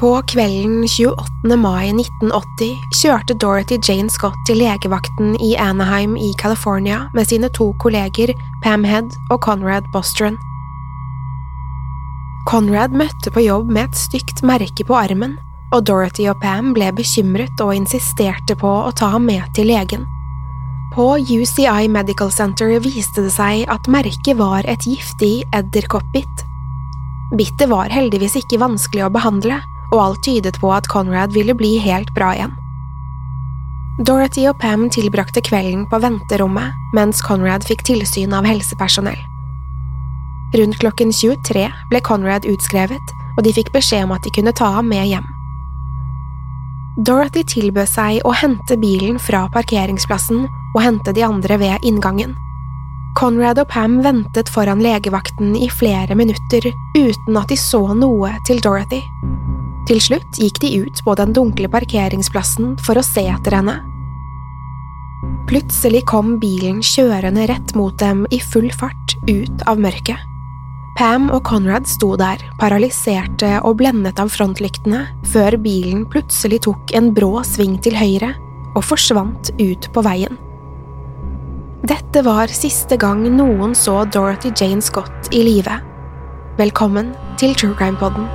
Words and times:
På 0.00 0.22
kvelden 0.28 0.82
28. 0.88 1.56
mai 1.56 1.88
1980 1.88 2.72
kjørte 3.00 3.34
Dorothy 3.40 3.78
Jane 3.80 4.10
Scott 4.12 4.36
til 4.44 4.58
legevakten 4.60 5.30
i 5.40 5.54
Anaheim 5.56 6.18
i 6.20 6.34
California 6.36 7.06
med 7.16 7.30
sine 7.30 7.48
to 7.56 7.70
kolleger 7.80 8.34
Pam 8.60 8.82
Head 8.84 9.14
og 9.32 9.40
Conrad 9.46 9.86
Bostron. 9.94 10.36
Conrad 12.44 12.92
møtte 12.92 13.32
på 13.32 13.40
jobb 13.46 13.70
med 13.72 13.88
et 13.88 13.96
stygt 13.96 14.42
merke 14.44 14.84
på 14.84 14.98
armen, 14.98 15.38
og 15.72 15.86
Dorothy 15.88 16.26
og 16.28 16.42
Pam 16.42 16.74
ble 16.76 16.90
bekymret 16.92 17.62
og 17.64 17.72
insisterte 17.78 18.52
på 18.60 18.68
å 18.68 18.90
ta 18.92 19.08
ham 19.14 19.24
med 19.30 19.48
til 19.56 19.70
legen. 19.72 20.04
På 20.92 21.14
UCI 21.16 21.88
Medical 21.88 22.28
Center 22.30 22.74
viste 22.84 23.24
det 23.24 23.32
seg 23.32 23.64
at 23.72 23.88
merket 23.88 24.36
var 24.36 24.68
et 24.68 24.84
giftig 24.84 25.40
edderkoppbitt. 25.56 26.44
Bittet 27.32 27.72
var 27.72 27.88
heldigvis 27.88 28.36
ikke 28.44 28.60
vanskelig 28.60 29.06
å 29.08 29.10
behandle, 29.16 29.56
og 29.92 30.02
alt 30.02 30.22
tydet 30.26 30.60
på 30.62 30.72
at 30.74 30.88
Conrad 30.92 31.34
ville 31.36 31.54
bli 31.54 31.76
helt 31.82 32.12
bra 32.14 32.32
igjen. 32.34 32.54
Dorothy 34.06 34.44
og 34.50 34.58
Pam 34.60 34.90
tilbrakte 34.92 35.40
kvelden 35.40 35.86
på 35.88 36.00
venterommet, 36.02 36.74
mens 36.92 37.22
Conrad 37.24 37.64
fikk 37.64 37.86
tilsyn 37.88 38.34
av 38.36 38.44
helsepersonell. 38.44 39.18
Rundt 40.56 40.78
klokken 40.82 41.12
23 41.12 41.64
ble 41.90 42.02
Conrad 42.04 42.44
utskrevet, 42.48 43.14
og 43.36 43.44
de 43.44 43.54
fikk 43.56 43.72
beskjed 43.72 44.04
om 44.04 44.12
at 44.16 44.24
de 44.24 44.32
kunne 44.36 44.52
ta 44.56 44.68
ham 44.76 44.88
med 44.92 45.08
hjem. 45.08 45.24
Dorothy 47.08 47.42
tilbød 47.44 47.88
seg 47.88 48.22
å 48.24 48.32
hente 48.36 48.76
bilen 48.80 49.18
fra 49.20 49.44
parkeringsplassen 49.52 50.46
og 50.46 50.80
hente 50.84 51.12
de 51.16 51.24
andre 51.24 51.58
ved 51.60 51.84
inngangen. 51.84 52.36
Conrad 53.16 53.60
og 53.60 53.68
Pam 53.72 54.02
ventet 54.04 54.48
foran 54.52 54.82
legevakten 54.84 55.54
i 55.56 55.68
flere 55.72 56.16
minutter 56.16 56.68
uten 56.96 57.40
at 57.40 57.48
de 57.52 57.56
så 57.60 57.80
noe 57.96 58.34
til 58.48 58.60
Dorothy. 58.64 59.00
Til 59.86 60.00
slutt 60.02 60.38
gikk 60.42 60.58
de 60.64 60.72
ut 60.82 61.00
på 61.06 61.14
den 61.18 61.34
dunkle 61.36 61.68
parkeringsplassen 61.70 62.74
for 62.82 62.98
å 62.98 63.04
se 63.06 63.22
etter 63.30 63.54
henne. 63.54 63.76
Plutselig 65.46 66.02
kom 66.10 66.40
bilen 66.42 66.80
kjørende 66.82 67.44
rett 67.46 67.74
mot 67.78 67.94
dem 68.02 68.24
i 68.34 68.40
full 68.42 68.66
fart 68.74 69.14
ut 69.30 69.62
av 69.70 69.78
mørket. 69.78 70.18
Pam 70.96 71.28
og 71.30 71.42
Conrad 71.46 71.86
sto 71.86 72.14
der, 72.18 72.40
paralyserte 72.58 73.58
og 73.68 73.76
blendet 73.78 74.18
av 74.18 74.30
frontlyktene, 74.32 75.04
før 75.28 75.58
bilen 75.60 76.06
plutselig 76.10 76.62
tok 76.66 76.94
en 76.96 77.12
brå 77.14 77.44
sving 77.46 77.76
til 77.84 77.94
høyre 77.94 78.32
og 78.72 78.82
forsvant 78.88 79.52
ut 79.60 79.90
på 79.92 80.04
veien. 80.06 80.40
Dette 81.86 82.24
var 82.26 82.50
siste 82.50 82.96
gang 82.98 83.22
noen 83.36 83.76
så 83.76 84.00
Dorothy 84.08 84.50
Jane 84.56 84.82
Scott 84.82 85.30
i 85.36 85.44
live. 85.46 85.78
Velkommen 86.58 87.12
til 87.38 87.54
True 87.54 87.76
Crime 87.76 88.00
Podden. 88.00 88.26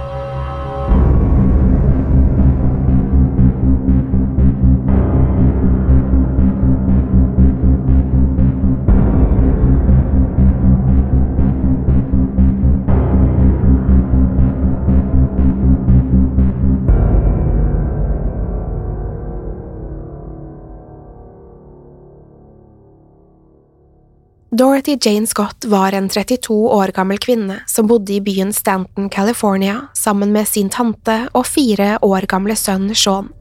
Dorothy 24.61 24.97
Jane 25.01 25.27
Scott 25.27 25.65
var 25.65 25.93
en 25.93 26.09
32 26.09 26.53
år 26.73 26.87
gammel 26.87 27.17
kvinne 27.17 27.55
som 27.65 27.87
bodde 27.89 28.13
i 28.13 28.19
byen 28.21 28.53
Stanton, 28.53 29.09
California, 29.09 29.87
sammen 29.93 30.29
med 30.31 30.45
sin 30.47 30.69
tante 30.69 31.15
og 31.33 31.47
fire 31.49 31.95
år 32.05 32.27
gamle 32.29 32.53
sønn 32.53 32.91
Sean. 32.93 33.31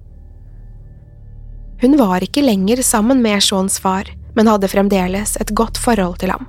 Hun 1.83 1.99
var 2.01 2.25
ikke 2.25 2.41
lenger 2.41 2.81
sammen 2.81 3.21
med 3.21 3.45
Seans 3.45 3.77
far, 3.85 4.09
men 4.33 4.49
hadde 4.49 4.73
fremdeles 4.73 5.37
et 5.45 5.53
godt 5.53 5.77
forhold 5.77 6.17
til 6.25 6.33
ham. 6.33 6.49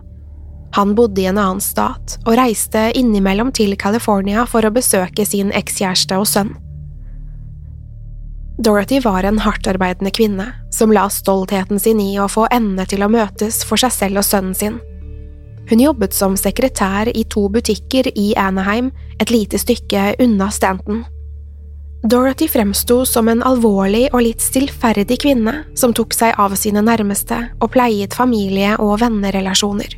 Han 0.79 0.95
bodde 0.95 1.19
i 1.19 1.27
en 1.27 1.41
annen 1.41 1.59
stat 1.59 2.15
og 2.21 2.39
reiste 2.39 2.93
innimellom 2.95 3.51
til 3.51 3.75
California 3.75 4.47
for 4.47 4.63
å 4.63 4.71
besøke 4.71 5.27
sin 5.27 5.51
ekskjæreste 5.51 6.15
og 6.15 6.31
sønn. 6.31 6.55
Dorothy 8.63 8.99
var 8.99 9.23
en 9.23 9.39
hardtarbeidende 9.39 10.11
kvinne 10.11 10.53
som 10.69 10.91
la 10.93 11.07
stoltheten 11.09 11.79
sin 11.79 11.99
i 11.99 12.19
å 12.21 12.27
få 12.29 12.43
endene 12.53 12.85
til 12.85 13.01
å 13.01 13.09
møtes 13.09 13.63
for 13.65 13.81
seg 13.81 13.93
selv 13.95 14.21
og 14.21 14.27
sønnen 14.27 14.53
sin. 14.53 14.75
Hun 15.71 15.81
jobbet 15.81 16.13
som 16.13 16.35
sekretær 16.37 17.09
i 17.09 17.23
to 17.25 17.47
butikker 17.49 18.11
i 18.13 18.35
Anaheim, 18.37 18.91
et 19.17 19.33
lite 19.33 19.57
stykke 19.57 20.13
unna 20.21 20.51
Stanton. 20.53 21.01
Dorothy 22.05 22.45
fremsto 22.49 23.01
som 23.05 23.29
en 23.33 23.41
alvorlig 23.45 24.07
og 24.11 24.27
litt 24.27 24.45
stillferdig 24.45 25.17
kvinne 25.25 25.63
som 25.73 25.93
tok 25.93 26.13
seg 26.13 26.37
av 26.37 26.53
sine 26.53 26.85
nærmeste 26.85 27.39
og 27.57 27.73
pleiet 27.73 28.13
familie- 28.13 28.77
og 28.77 28.99
vennerelasjoner. 29.01 29.97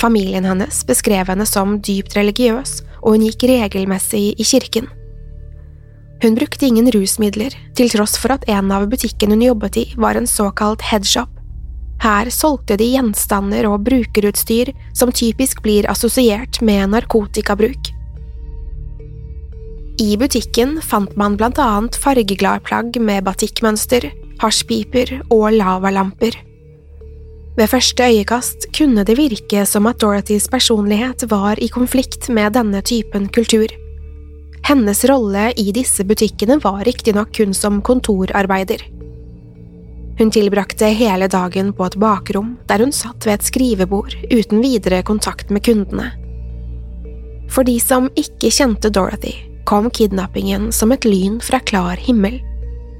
Familien 0.00 0.48
hennes 0.48 0.84
beskrev 0.88 1.28
henne 1.28 1.44
som 1.48 1.76
dypt 1.80 2.16
religiøs, 2.16 2.78
og 3.02 3.16
hun 3.16 3.28
gikk 3.28 3.50
regelmessig 3.52 4.30
i 4.32 4.44
kirken. 4.44 4.88
Hun 6.22 6.34
brukte 6.34 6.66
ingen 6.66 6.88
rusmidler, 6.92 7.52
til 7.76 7.90
tross 7.92 8.16
for 8.18 8.36
at 8.36 8.46
en 8.48 8.72
av 8.72 8.86
butikkene 8.90 9.36
hun 9.36 9.44
jobbet 9.44 9.80
i 9.82 9.86
var 10.00 10.16
en 10.16 10.28
såkalt 10.28 10.84
headshop. 10.88 11.30
Her 12.02 12.28
solgte 12.32 12.76
de 12.76 12.88
gjenstander 12.92 13.68
og 13.68 13.84
brukerutstyr 13.86 14.72
som 14.96 15.12
typisk 15.12 15.62
blir 15.64 15.88
assosiert 15.90 16.60
med 16.64 16.92
narkotikabruk. 16.92 17.92
I 19.96 20.16
butikken 20.20 20.76
fant 20.84 21.14
man 21.16 21.38
blant 21.40 21.58
annet 21.60 21.96
fargegladplagg 21.96 22.98
med 23.00 23.24
batikkmønster, 23.24 24.10
hasjpiper 24.42 25.14
og 25.32 25.48
lavalamper. 25.56 26.36
Ved 27.56 27.70
første 27.72 28.04
øyekast 28.04 28.68
kunne 28.76 29.06
det 29.08 29.16
virke 29.16 29.64
som 29.64 29.88
at 29.88 30.02
Dorothys 30.02 30.50
personlighet 30.52 31.24
var 31.30 31.56
i 31.56 31.72
konflikt 31.72 32.28
med 32.28 32.52
denne 32.52 32.82
typen 32.84 33.30
kultur. 33.32 33.72
Hennes 34.66 35.04
rolle 35.04 35.52
i 35.56 35.70
disse 35.70 36.02
butikkene 36.04 36.56
var 36.58 36.80
riktignok 36.84 37.36
kun 37.36 37.52
som 37.54 37.82
kontorarbeider. 37.82 38.80
Hun 40.18 40.32
tilbrakte 40.34 40.88
hele 40.90 41.28
dagen 41.30 41.70
på 41.76 41.86
et 41.86 41.94
bakrom 42.02 42.56
der 42.66 42.82
hun 42.82 42.90
satt 42.90 43.28
ved 43.28 43.36
et 43.36 43.46
skrivebord 43.46 44.16
uten 44.32 44.64
videre 44.64 45.04
kontakt 45.06 45.52
med 45.54 45.62
kundene. 45.68 46.08
For 47.46 47.62
de 47.62 47.76
som 47.78 48.08
ikke 48.18 48.50
kjente 48.50 48.90
Dorothy, 48.90 49.36
kom 49.70 49.86
kidnappingen 49.86 50.72
som 50.74 50.90
et 50.90 51.06
lyn 51.06 51.38
fra 51.38 51.62
klar 51.62 52.02
himmel. 52.02 52.40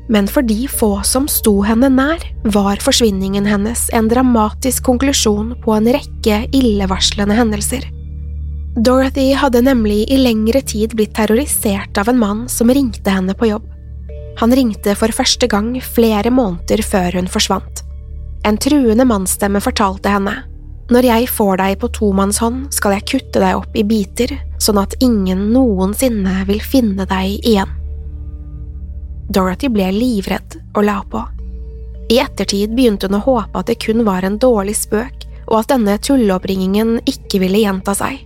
Men 0.07 0.31
for 0.31 0.47
de 0.47 0.69
få 0.71 1.01
som 1.03 1.27
sto 1.27 1.57
henne 1.67 1.91
nær, 1.91 2.23
var 2.45 2.79
forsvinningen 2.79 3.51
hennes 3.51 3.89
en 3.91 4.07
dramatisk 4.13 4.87
konklusjon 4.87 5.57
på 5.67 5.75
en 5.81 5.91
rekke 5.99 6.45
illevarslende 6.55 7.35
hendelser. 7.35 7.91
Dorothy 8.77 9.33
hadde 9.33 9.63
nemlig 9.65 10.03
i 10.13 10.19
lengre 10.21 10.61
tid 10.61 10.93
blitt 10.97 11.15
terrorisert 11.17 11.97
av 11.99 12.09
en 12.09 12.19
mann 12.19 12.49
som 12.49 12.69
ringte 12.69 13.11
henne 13.11 13.35
på 13.35 13.49
jobb. 13.49 13.65
Han 14.37 14.53
ringte 14.53 14.93
for 15.01 15.09
første 15.17 15.49
gang 15.49 15.71
flere 15.81 16.29
måneder 16.31 16.83
før 16.85 17.17
hun 17.17 17.31
forsvant. 17.33 17.81
En 18.45 18.59
truende 18.61 19.07
mannsstemme 19.09 19.63
fortalte 19.65 20.13
henne 20.13 20.43
når 20.93 21.09
jeg 21.09 21.31
får 21.35 21.57
deg 21.59 21.79
på 21.83 21.89
tomannshånd, 21.97 22.69
skal 22.71 22.93
jeg 22.95 23.07
kutte 23.11 23.41
deg 23.43 23.57
opp 23.59 23.73
i 23.75 23.83
biter, 23.83 24.37
sånn 24.63 24.79
at 24.79 24.95
ingen 25.03 25.49
noensinne 25.51 26.45
vil 26.47 26.61
finne 26.63 27.09
deg 27.11 27.41
igjen. 27.41 27.73
Dorothy 29.27 29.73
ble 29.73 29.89
livredd 29.91 30.61
og 30.77 30.85
la 30.87 31.01
på. 31.11 31.25
I 32.13 32.21
ettertid 32.23 32.77
begynte 32.77 33.09
hun 33.09 33.19
å 33.19 33.25
håpe 33.25 33.59
at 33.59 33.73
det 33.73 33.81
kun 33.83 34.05
var 34.07 34.23
en 34.23 34.39
dårlig 34.39 34.77
spøk, 34.79 35.27
og 35.49 35.59
at 35.65 35.73
denne 35.75 35.99
tulleoppringingen 35.99 37.01
ikke 37.09 37.43
ville 37.43 37.65
gjenta 37.65 37.97
seg. 37.99 38.23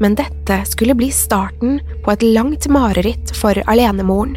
Men 0.00 0.16
dette 0.18 0.60
skulle 0.68 0.94
bli 0.94 1.10
starten 1.14 1.80
på 2.04 2.12
et 2.12 2.22
langt 2.22 2.68
mareritt 2.68 3.32
for 3.36 3.62
alenemoren. 3.66 4.36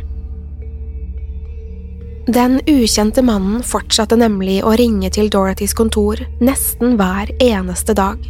Den 2.29 2.59
ukjente 2.67 3.23
mannen 3.25 3.63
fortsatte 3.65 4.15
nemlig 4.19 4.59
å 4.61 4.75
ringe 4.77 5.09
til 5.09 5.31
Dorothys 5.33 5.73
kontor 5.73 6.19
nesten 6.39 6.93
hver 6.99 7.31
eneste 7.41 7.95
dag. 7.97 8.21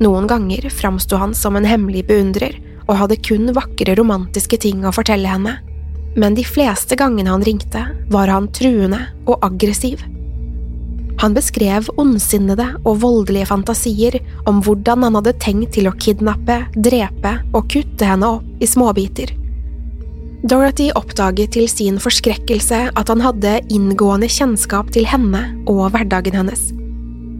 Noen 0.00 0.28
ganger 0.30 0.70
framsto 0.72 1.20
han 1.20 1.34
som 1.36 1.56
en 1.56 1.68
hemmelig 1.68 2.06
beundrer 2.08 2.56
og 2.86 2.96
hadde 3.02 3.20
kun 3.20 3.52
vakre 3.52 3.96
romantiske 3.98 4.56
ting 4.64 4.86
å 4.88 4.94
fortelle 4.94 5.28
henne, 5.28 5.58
men 6.16 6.36
de 6.36 6.46
fleste 6.48 6.96
gangene 6.96 7.34
han 7.34 7.44
ringte, 7.44 7.82
var 8.08 8.32
han 8.32 8.48
truende 8.56 9.02
og 9.26 9.44
aggressiv. 9.44 10.00
Han 11.22 11.34
beskrev 11.36 11.88
ondsinnede 11.96 12.66
og 12.84 13.00
voldelige 13.00 13.48
fantasier 13.48 14.18
om 14.48 14.60
hvordan 14.64 15.06
han 15.06 15.16
hadde 15.16 15.36
tenkt 15.40 15.72
til 15.76 15.88
å 15.88 15.96
kidnappe, 15.96 16.60
drepe 16.76 17.38
og 17.56 17.70
kutte 17.72 18.08
henne 18.08 18.36
opp 18.36 18.62
i 18.62 18.68
småbiter. 18.68 19.32
Dorothy 20.46 20.90
oppdaget 20.94 21.54
til 21.56 21.66
sin 21.72 21.96
forskrekkelse 21.98 22.80
at 22.92 23.08
han 23.10 23.24
hadde 23.24 23.58
inngående 23.72 24.28
kjennskap 24.30 24.92
til 24.94 25.08
henne 25.08 25.42
og 25.66 25.88
hverdagen 25.94 26.36
hennes. 26.36 26.68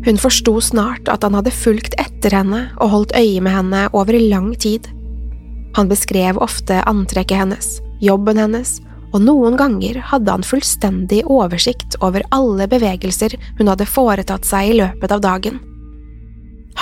Hun 0.06 0.18
forsto 0.22 0.56
snart 0.62 1.10
at 1.12 1.26
han 1.26 1.36
hadde 1.36 1.52
fulgt 1.54 1.94
etter 2.00 2.34
henne 2.34 2.66
og 2.80 2.92
holdt 2.92 3.16
øye 3.18 3.42
med 3.44 3.52
henne 3.52 3.86
over 3.92 4.16
lang 4.16 4.52
tid. 4.62 4.88
Han 5.76 5.90
beskrev 5.92 6.40
ofte 6.40 6.80
antrekket 6.88 7.42
hennes, 7.42 7.70
jobben 8.00 8.40
hennes, 8.40 8.78
og 9.12 9.22
noen 9.22 9.56
ganger 9.58 10.00
hadde 10.10 10.32
han 10.32 10.46
fullstendig 10.46 11.22
oversikt 11.30 11.98
over 12.04 12.24
alle 12.34 12.66
bevegelser 12.70 13.36
hun 13.58 13.70
hadde 13.70 13.88
foretatt 13.88 14.46
seg 14.48 14.72
i 14.72 14.76
løpet 14.80 15.14
av 15.14 15.22
dagen. 15.24 15.60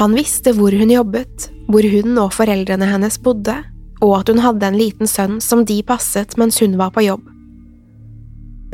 Han 0.01 0.17
visste 0.17 0.55
hvor 0.57 0.75
hun 0.75 0.91
jobbet, 0.91 1.51
hvor 1.71 1.87
hun 1.87 2.19
og 2.19 2.33
foreldrene 2.35 2.89
hennes 2.91 3.19
bodde, 3.23 3.55
og 4.03 4.17
at 4.19 4.33
hun 4.33 4.43
hadde 4.43 4.67
en 4.67 4.79
liten 4.79 5.09
sønn 5.09 5.39
som 5.45 5.63
de 5.67 5.79
passet 5.87 6.35
mens 6.41 6.59
hun 6.63 6.75
var 6.81 6.91
på 6.95 7.05
jobb. 7.07 7.23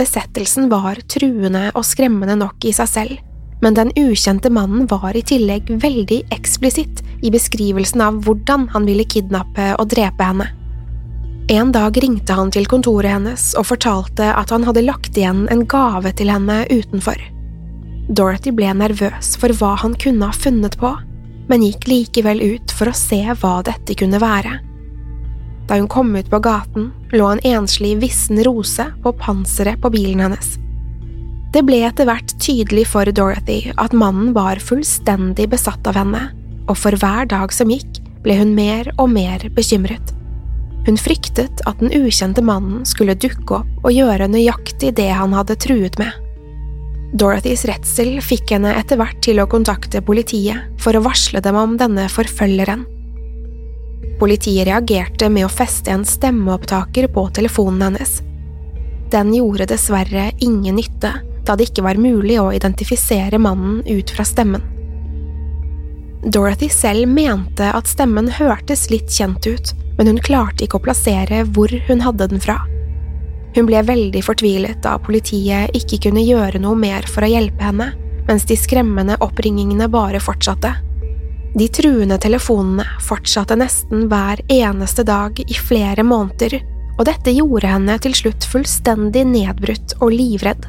Besettelsen 0.00 0.70
var 0.72 0.96
truende 1.12 1.66
og 1.74 1.84
skremmende 1.84 2.38
nok 2.40 2.64
i 2.64 2.72
seg 2.72 2.88
selv, 2.88 3.18
men 3.60 3.76
den 3.76 3.92
ukjente 4.00 4.48
mannen 4.48 4.86
var 4.88 5.12
i 5.12 5.24
tillegg 5.26 5.68
veldig 5.82 6.22
eksplisitt 6.32 7.02
i 7.20 7.32
beskrivelsen 7.32 8.00
av 8.00 8.22
hvordan 8.24 8.70
han 8.72 8.88
ville 8.88 9.04
kidnappe 9.04 9.74
og 9.76 9.90
drepe 9.92 10.30
henne. 10.30 10.48
En 11.50 11.72
dag 11.74 11.96
ringte 11.98 12.30
han 12.38 12.52
til 12.54 12.68
kontoret 12.70 13.10
hennes 13.10 13.48
og 13.58 13.66
fortalte 13.72 14.28
at 14.38 14.52
han 14.54 14.62
hadde 14.68 14.84
lagt 14.86 15.16
igjen 15.18 15.48
en 15.50 15.64
gave 15.66 16.12
til 16.14 16.28
henne 16.30 16.60
utenfor. 16.70 17.18
Dorothy 18.06 18.52
ble 18.54 18.68
nervøs 18.78 19.32
for 19.34 19.50
hva 19.58 19.72
han 19.82 19.96
kunne 19.98 20.28
ha 20.30 20.36
funnet 20.36 20.76
på, 20.78 20.92
men 21.50 21.64
gikk 21.66 21.88
likevel 21.90 22.38
ut 22.52 22.74
for 22.78 22.92
å 22.92 22.94
se 22.94 23.18
hva 23.40 23.56
dette 23.66 23.96
kunne 23.98 24.20
være. 24.22 24.60
Da 25.66 25.80
hun 25.80 25.88
kom 25.90 26.14
ut 26.14 26.30
på 26.30 26.38
gaten, 26.42 26.92
lå 27.10 27.32
en 27.32 27.42
enslig, 27.42 27.96
vissen 27.98 28.38
rose 28.46 28.86
på 29.02 29.14
panseret 29.18 29.82
på 29.82 29.90
bilen 29.90 30.22
hennes. 30.22 30.52
Det 31.50 31.64
ble 31.66 31.82
etter 31.88 32.06
hvert 32.06 32.36
tydelig 32.38 32.86
for 32.92 33.10
Dorothy 33.10 33.74
at 33.74 33.90
mannen 33.90 34.30
var 34.38 34.62
fullstendig 34.62 35.48
besatt 35.50 35.82
av 35.90 35.98
henne, 35.98 36.28
og 36.70 36.78
for 36.78 36.94
hver 36.94 37.26
dag 37.34 37.50
som 37.50 37.74
gikk, 37.74 37.98
ble 38.22 38.38
hun 38.38 38.54
mer 38.54 38.94
og 39.00 39.10
mer 39.10 39.50
bekymret. 39.58 40.14
Hun 40.90 40.96
fryktet 40.98 41.60
at 41.70 41.78
den 41.78 41.92
ukjente 41.94 42.42
mannen 42.42 42.80
skulle 42.82 43.14
dukke 43.14 43.60
opp 43.60 43.84
og 43.86 43.92
gjøre 43.94 44.26
nøyaktig 44.26 44.88
det 44.98 45.12
han 45.14 45.36
hadde 45.38 45.54
truet 45.62 45.94
med. 46.00 46.10
Dorothys 47.14 47.62
redsel 47.70 48.16
fikk 48.26 48.56
henne 48.56 48.72
etter 48.74 48.98
hvert 48.98 49.20
til 49.22 49.38
å 49.38 49.46
kontakte 49.46 50.02
politiet 50.02 50.64
for 50.82 50.98
å 50.98 51.02
varsle 51.04 51.38
dem 51.44 51.54
om 51.60 51.76
denne 51.78 52.08
forfølgeren. 52.10 52.82
Politiet 54.18 54.66
reagerte 54.66 55.28
med 55.30 55.46
å 55.46 55.52
feste 55.52 55.94
en 55.94 56.02
stemmeopptaker 56.02 57.06
på 57.14 57.24
telefonen 57.38 57.84
hennes. 57.86 58.16
Den 59.14 59.30
gjorde 59.36 59.68
dessverre 59.70 60.32
ingen 60.42 60.74
nytte, 60.80 61.12
da 61.46 61.54
det 61.54 61.68
ikke 61.68 61.84
var 61.86 62.02
mulig 62.02 62.40
å 62.42 62.48
identifisere 62.50 63.38
mannen 63.38 63.84
ut 63.86 64.10
fra 64.10 64.26
stemmen. 64.26 64.66
Dorothy 66.26 66.66
selv 66.74 67.06
mente 67.14 67.70
at 67.78 67.86
stemmen 67.86 68.26
hørtes 68.40 68.88
litt 68.90 69.14
kjent 69.14 69.46
ut, 69.46 69.72
men 70.00 70.08
hun 70.08 70.20
klarte 70.24 70.64
ikke 70.64 70.78
å 70.78 70.84
plassere 70.86 71.42
hvor 71.52 71.68
hun 71.90 72.00
hadde 72.00 72.30
den 72.30 72.40
fra. 72.40 72.54
Hun 73.52 73.66
ble 73.68 73.82
veldig 73.84 74.22
fortvilet 74.24 74.78
da 74.80 74.94
politiet 75.02 75.76
ikke 75.76 75.98
kunne 76.06 76.22
gjøre 76.24 76.62
noe 76.62 76.78
mer 76.78 77.04
for 77.04 77.26
å 77.26 77.28
hjelpe 77.28 77.66
henne, 77.66 77.90
mens 78.24 78.46
de 78.48 78.56
skremmende 78.56 79.18
oppringingene 79.20 79.90
bare 79.92 80.22
fortsatte. 80.24 80.72
De 81.52 81.66
truende 81.68 82.16
telefonene 82.22 82.86
fortsatte 83.04 83.58
nesten 83.60 84.06
hver 84.08 84.40
eneste 84.48 85.04
dag 85.04 85.36
i 85.44 85.60
flere 85.60 86.06
måneder, 86.06 86.56
og 86.96 87.04
dette 87.10 87.36
gjorde 87.36 87.68
henne 87.68 87.98
til 88.00 88.16
slutt 88.16 88.48
fullstendig 88.48 89.26
nedbrutt 89.28 89.98
og 90.00 90.14
livredd. 90.16 90.64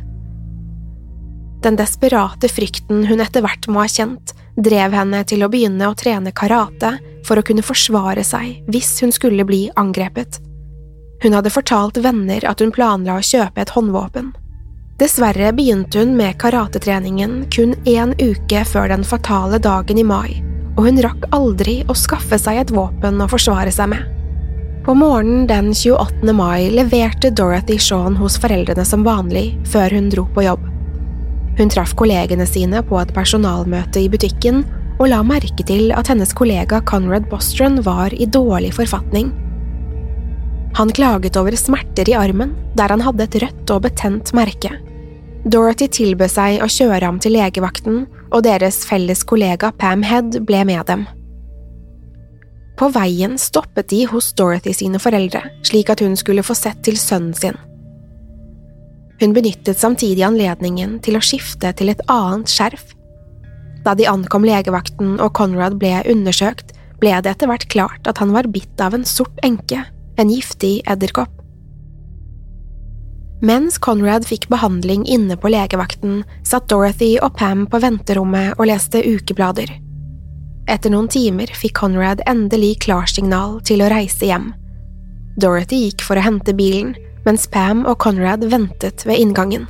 Den 1.63 1.79
desperate 1.79 2.51
frykten 2.51 3.05
hun 3.07 3.23
etter 3.23 3.47
hvert 3.47 3.71
må 3.71 3.85
ha 3.85 3.87
kjent, 3.95 4.35
drev 4.55 4.93
henne 4.95 5.23
til 5.27 5.43
å 5.43 5.49
begynne 5.51 5.87
å 5.89 5.95
trene 5.97 6.33
karate 6.35 6.97
for 7.27 7.39
å 7.39 7.45
kunne 7.45 7.65
forsvare 7.65 8.23
seg 8.25 8.71
hvis 8.71 8.93
hun 9.03 9.13
skulle 9.15 9.45
bli 9.47 9.65
angrepet. 9.79 10.39
Hun 11.21 11.35
hadde 11.37 11.53
fortalt 11.53 11.99
venner 12.01 12.45
at 12.49 12.61
hun 12.61 12.73
planla 12.73 13.19
å 13.19 13.25
kjøpe 13.25 13.61
et 13.61 13.73
håndvåpen. 13.75 14.31
Dessverre 15.01 15.51
begynte 15.57 16.01
hun 16.01 16.15
med 16.17 16.37
karatetreningen 16.41 17.45
kun 17.53 17.75
én 17.89 18.13
uke 18.21 18.63
før 18.69 18.89
den 18.91 19.05
fatale 19.05 19.57
dagen 19.61 19.97
i 19.97 20.05
mai, 20.05 20.41
og 20.77 20.85
hun 20.87 21.01
rakk 21.01 21.29
aldri 21.33 21.81
å 21.89 21.97
skaffe 21.97 22.37
seg 22.41 22.61
et 22.61 22.73
våpen 22.73 23.21
å 23.21 23.29
forsvare 23.29 23.73
seg 23.73 23.93
med. 23.93 24.09
På 24.85 24.95
morgenen 24.97 25.45
den 25.49 25.73
28. 25.77 26.33
mai 26.33 26.71
leverte 26.73 27.29
Dorothy 27.29 27.77
Shaun 27.77 28.17
hos 28.17 28.39
foreldrene 28.41 28.85
som 28.85 29.05
vanlig, 29.05 29.51
før 29.69 29.93
hun 29.93 30.09
dro 30.09 30.25
på 30.33 30.45
jobb. 30.47 30.70
Hun 31.59 31.71
traff 31.71 31.95
kollegene 31.99 32.45
sine 32.47 32.81
på 32.87 32.99
et 33.01 33.11
personalmøte 33.15 34.01
i 34.01 34.09
butikken 34.11 34.63
og 35.01 35.09
la 35.09 35.21
merke 35.25 35.65
til 35.65 35.89
at 35.97 36.11
hennes 36.11 36.31
kollega 36.37 36.81
Conrad 36.85 37.27
Bostron 37.31 37.79
var 37.85 38.13
i 38.13 38.27
dårlig 38.29 38.73
forfatning. 38.77 39.31
Han 40.77 40.91
klaget 40.95 41.35
over 41.35 41.55
smerter 41.57 42.09
i 42.09 42.15
armen, 42.15 42.53
der 42.77 42.93
han 42.93 43.01
hadde 43.03 43.25
et 43.25 43.37
rødt 43.43 43.73
og 43.73 43.81
betent 43.87 44.31
merke. 44.37 44.71
Dorothy 45.41 45.87
tilbød 45.89 46.29
seg 46.31 46.61
å 46.61 46.69
kjøre 46.69 47.01
ham 47.07 47.17
til 47.19 47.33
legevakten, 47.35 48.05
og 48.31 48.45
deres 48.45 48.83
felles 48.87 49.25
kollega 49.27 49.71
Pam 49.73 50.05
Head 50.05 50.37
ble 50.47 50.61
med 50.69 50.85
dem. 50.87 51.07
På 52.77 52.87
veien 52.93 53.35
stoppet 53.41 53.89
de 53.91 54.05
hos 54.09 54.31
Dorothy 54.37 54.73
sine 54.73 55.01
foreldre, 55.01 55.43
slik 55.67 55.91
at 55.91 56.01
hun 56.05 56.15
skulle 56.17 56.45
få 56.45 56.55
sett 56.57 56.79
til 56.85 56.97
sønnen 56.97 57.35
sin. 57.37 57.57
Hun 59.21 59.35
benyttet 59.37 59.77
samtidig 59.77 60.23
anledningen 60.25 60.97
til 61.05 61.17
å 61.17 61.21
skifte 61.21 61.69
til 61.77 61.91
et 61.93 62.01
annet 62.09 62.49
skjerf. 62.49 62.95
Da 63.85 63.93
de 63.97 64.07
ankom 64.09 64.45
legevakten 64.45 65.19
og 65.21 65.35
Conrad 65.37 65.77
ble 65.81 65.99
undersøkt, 66.09 66.73
ble 67.01 67.13
det 67.21 67.35
etter 67.35 67.49
hvert 67.49 67.67
klart 67.69 68.09
at 68.09 68.17
han 68.21 68.33
var 68.33 68.49
bitt 68.49 68.81
av 68.81 68.97
en 68.97 69.05
sort 69.05 69.37
enke, 69.45 69.83
en 70.17 70.33
giftig 70.33 70.79
edderkopp. 70.89 71.37
Mens 73.45 73.79
Conrad 73.81 74.25
fikk 74.29 74.47
behandling 74.49 75.05
inne 75.09 75.37
på 75.37 75.49
legevakten, 75.49 76.21
satt 76.45 76.67
Dorothy 76.69 77.15
og 77.21 77.33
Pam 77.37 77.65
på 77.69 77.81
venterommet 77.81 78.57
og 78.59 78.67
leste 78.69 79.01
ukeblader. 79.01 79.69
Etter 80.69 80.93
noen 80.93 81.09
timer 81.09 81.49
fikk 81.57 81.79
Conrad 81.81 82.21
endelig 82.29 82.75
klarsignal 82.85 83.57
til 83.65 83.81
å 83.81 83.89
reise 83.89 84.29
hjem. 84.29 84.51
Dorothy 85.41 85.87
gikk 85.87 86.05
for 86.05 86.21
å 86.21 86.25
hente 86.25 86.53
bilen, 86.53 86.93
mens 87.27 87.47
Pam 87.51 87.85
og 87.85 87.99
Conrad 88.01 88.45
ventet 88.51 89.05
ved 89.05 89.21
inngangen. 89.21 89.67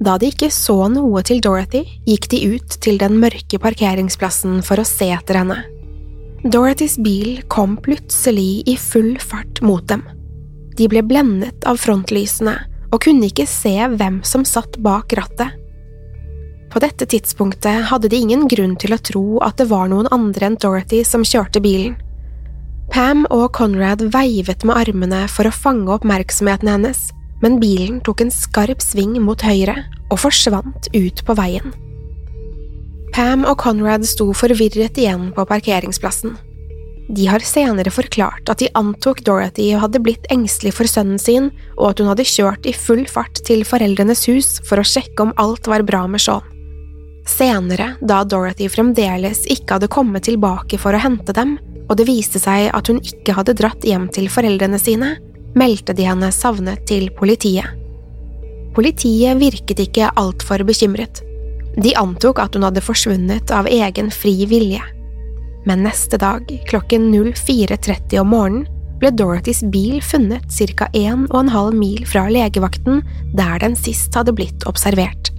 Da 0.00 0.14
de 0.16 0.30
ikke 0.32 0.48
så 0.54 0.86
noe 0.88 1.20
til 1.26 1.42
Dorothy, 1.44 1.82
gikk 2.08 2.30
de 2.32 2.38
ut 2.54 2.78
til 2.80 2.96
den 3.00 3.18
mørke 3.20 3.60
parkeringsplassen 3.60 4.62
for 4.64 4.80
å 4.80 4.86
se 4.88 5.10
etter 5.12 5.42
henne. 5.42 5.58
Dorothys 6.40 6.96
bil 7.04 7.42
kom 7.52 7.76
plutselig 7.84 8.62
i 8.70 8.78
full 8.80 9.18
fart 9.20 9.60
mot 9.60 9.84
dem. 9.90 10.06
De 10.78 10.86
ble 10.88 11.02
blendet 11.04 11.66
av 11.68 11.76
frontlysene 11.82 12.54
og 12.90 13.02
kunne 13.04 13.28
ikke 13.28 13.44
se 13.44 13.74
hvem 13.92 14.22
som 14.24 14.46
satt 14.48 14.78
bak 14.80 15.12
rattet. 15.18 15.52
På 16.72 16.80
dette 16.80 17.04
tidspunktet 17.10 17.90
hadde 17.90 18.08
de 18.08 18.22
ingen 18.22 18.46
grunn 18.48 18.76
til 18.80 18.94
å 18.94 19.02
tro 19.04 19.24
at 19.44 19.58
det 19.60 19.68
var 19.68 19.90
noen 19.90 20.08
andre 20.14 20.48
enn 20.48 20.58
Dorothy 20.62 21.02
som 21.04 21.26
kjørte 21.26 21.60
bilen. 21.60 21.98
Pam 22.90 23.22
og 23.30 23.52
Conrad 23.54 24.02
veivet 24.10 24.64
med 24.66 24.74
armene 24.74 25.22
for 25.30 25.46
å 25.46 25.54
fange 25.54 25.92
oppmerksomheten 25.94 26.72
hennes, 26.72 27.04
men 27.40 27.60
bilen 27.62 28.00
tok 28.02 28.24
en 28.24 28.32
skarp 28.34 28.82
sving 28.82 29.14
mot 29.22 29.40
høyre 29.46 29.76
og 30.10 30.18
forsvant 30.24 30.90
ut 30.90 31.22
på 31.26 31.36
veien. 31.38 31.70
Pam 33.14 33.46
og 33.46 33.56
Conrad 33.62 34.02
sto 34.06 34.32
forvirret 34.34 34.98
igjen 34.98 35.30
på 35.36 35.46
parkeringsplassen. 35.46 36.34
De 37.10 37.24
har 37.26 37.42
senere 37.46 37.90
forklart 37.94 38.50
at 38.50 38.60
de 38.62 38.68
antok 38.78 39.22
Dorothy 39.26 39.70
hadde 39.78 40.02
blitt 40.02 40.26
engstelig 40.30 40.76
for 40.76 40.90
sønnen 40.90 41.18
sin, 41.18 41.48
og 41.78 41.92
at 41.92 42.02
hun 42.02 42.10
hadde 42.10 42.26
kjørt 42.26 42.66
i 42.70 42.74
full 42.74 43.02
fart 43.10 43.42
til 43.46 43.64
foreldrenes 43.66 44.26
hus 44.30 44.52
for 44.66 44.82
å 44.82 44.86
sjekke 44.86 45.26
om 45.26 45.34
alt 45.42 45.70
var 45.70 45.86
bra 45.86 46.04
med 46.10 46.22
Sean. 46.22 46.46
Senere, 47.30 47.94
da 48.02 48.22
Dorothy 48.26 48.66
fremdeles 48.70 49.44
ikke 49.50 49.78
hadde 49.78 49.90
kommet 49.90 50.26
tilbake 50.26 50.78
for 50.80 50.94
å 50.94 51.02
hente 51.02 51.34
dem, 51.36 51.58
og 51.90 51.98
det 51.98 52.06
viste 52.06 52.38
seg 52.38 52.70
at 52.76 52.88
hun 52.88 53.00
ikke 53.02 53.34
hadde 53.34 53.56
dratt 53.58 53.84
hjem 53.86 54.06
til 54.14 54.30
foreldrene 54.30 54.78
sine, 54.78 55.16
meldte 55.58 55.96
de 55.98 56.06
henne 56.06 56.30
savnet 56.32 56.84
til 56.86 57.08
politiet. 57.16 57.66
Politiet 58.76 59.40
virket 59.40 59.82
ikke 59.82 60.12
altfor 60.20 60.62
bekymret. 60.66 61.24
De 61.74 61.90
antok 61.98 62.38
at 62.42 62.54
hun 62.54 62.66
hadde 62.66 62.82
forsvunnet 62.84 63.50
av 63.54 63.66
egen 63.70 64.10
fri 64.14 64.36
vilje. 64.50 64.82
Men 65.66 65.82
neste 65.84 66.18
dag, 66.20 66.46
klokken 66.70 67.10
04.30 67.12 68.20
om 68.22 68.30
morgenen, 68.32 68.68
ble 69.00 69.10
Dorothys 69.16 69.62
bil 69.72 69.98
funnet 70.04 70.44
ca. 70.76 70.86
1,5 70.92 71.74
mil 71.74 72.04
fra 72.06 72.26
legevakten 72.28 73.00
der 73.36 73.58
den 73.62 73.76
sist 73.78 74.14
hadde 74.14 74.34
blitt 74.36 74.66
observert. 74.68 75.32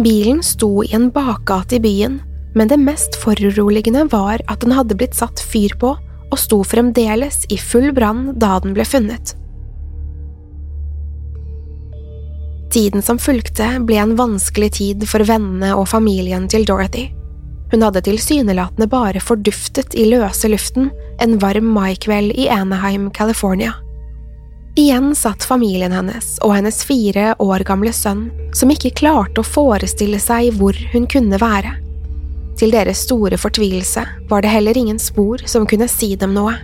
Bilen 0.00 0.42
sto 0.44 0.82
i 0.84 0.92
en 0.96 1.10
bakgate 1.12 1.76
i 1.76 1.82
byen, 1.84 2.18
men 2.56 2.68
det 2.68 2.80
mest 2.80 3.16
foruroligende 3.20 4.06
var 4.12 4.40
at 4.48 4.62
den 4.64 4.72
hadde 4.72 4.96
blitt 4.96 5.14
satt 5.14 5.40
fyr 5.52 5.76
på 5.80 5.92
og 6.26 6.38
sto 6.40 6.62
fremdeles 6.66 7.44
i 7.52 7.58
full 7.60 7.92
brann 7.94 8.32
da 8.40 8.56
den 8.64 8.74
ble 8.74 8.86
funnet. 8.88 9.36
Tiden 12.72 13.04
som 13.04 13.20
fulgte, 13.20 13.68
ble 13.86 14.00
en 14.02 14.16
vanskelig 14.18 14.72
tid 14.80 15.04
for 15.08 15.24
vennene 15.28 15.70
og 15.76 15.86
familien 15.92 16.48
til 16.50 16.66
Dorothy. 16.66 17.06
Hun 17.70 17.82
hadde 17.82 18.02
tilsynelatende 18.06 18.88
bare 18.90 19.22
forduftet 19.22 19.94
i 19.98 20.08
løse 20.10 20.50
luften 20.50 20.90
en 21.22 21.38
varm 21.42 21.70
maikveld 21.76 22.34
i 22.36 22.48
Anaheim, 22.52 23.10
California. 23.10 23.74
Igjen 24.76 25.14
satt 25.16 25.44
familien 25.44 25.94
hennes 25.96 26.36
og 26.44 26.52
hennes 26.56 26.82
fire 26.84 27.32
år 27.40 27.64
gamle 27.64 27.94
sønn, 27.96 28.28
som 28.52 28.70
ikke 28.72 28.92
klarte 28.98 29.40
å 29.40 29.46
forestille 29.46 30.20
seg 30.20 30.52
hvor 30.58 30.76
hun 30.92 31.08
kunne 31.08 31.40
være. 31.40 31.72
Til 32.56 32.72
deres 32.72 33.02
store 33.04 33.36
fortvilelse 33.36 34.02
var 34.30 34.42
det 34.42 34.52
heller 34.54 34.78
ingen 34.78 34.98
spor 35.02 35.42
som 35.48 35.66
kunne 35.68 35.88
si 35.92 36.14
dem 36.16 36.32
noe. 36.36 36.54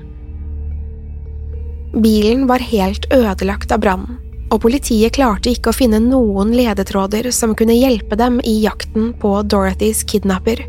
Bilen 1.92 2.46
var 2.48 2.64
helt 2.64 3.04
ødelagt 3.12 3.72
av 3.74 3.82
brannen, 3.84 4.16
og 4.48 4.62
politiet 4.64 5.12
klarte 5.18 5.52
ikke 5.52 5.72
å 5.72 5.76
finne 5.76 6.00
noen 6.00 6.54
ledetråder 6.56 7.28
som 7.36 7.52
kunne 7.56 7.76
hjelpe 7.76 8.16
dem 8.16 8.40
i 8.48 8.62
jakten 8.64 9.12
på 9.20 9.34
Dorothys 9.44 10.00
kidnapper. 10.08 10.64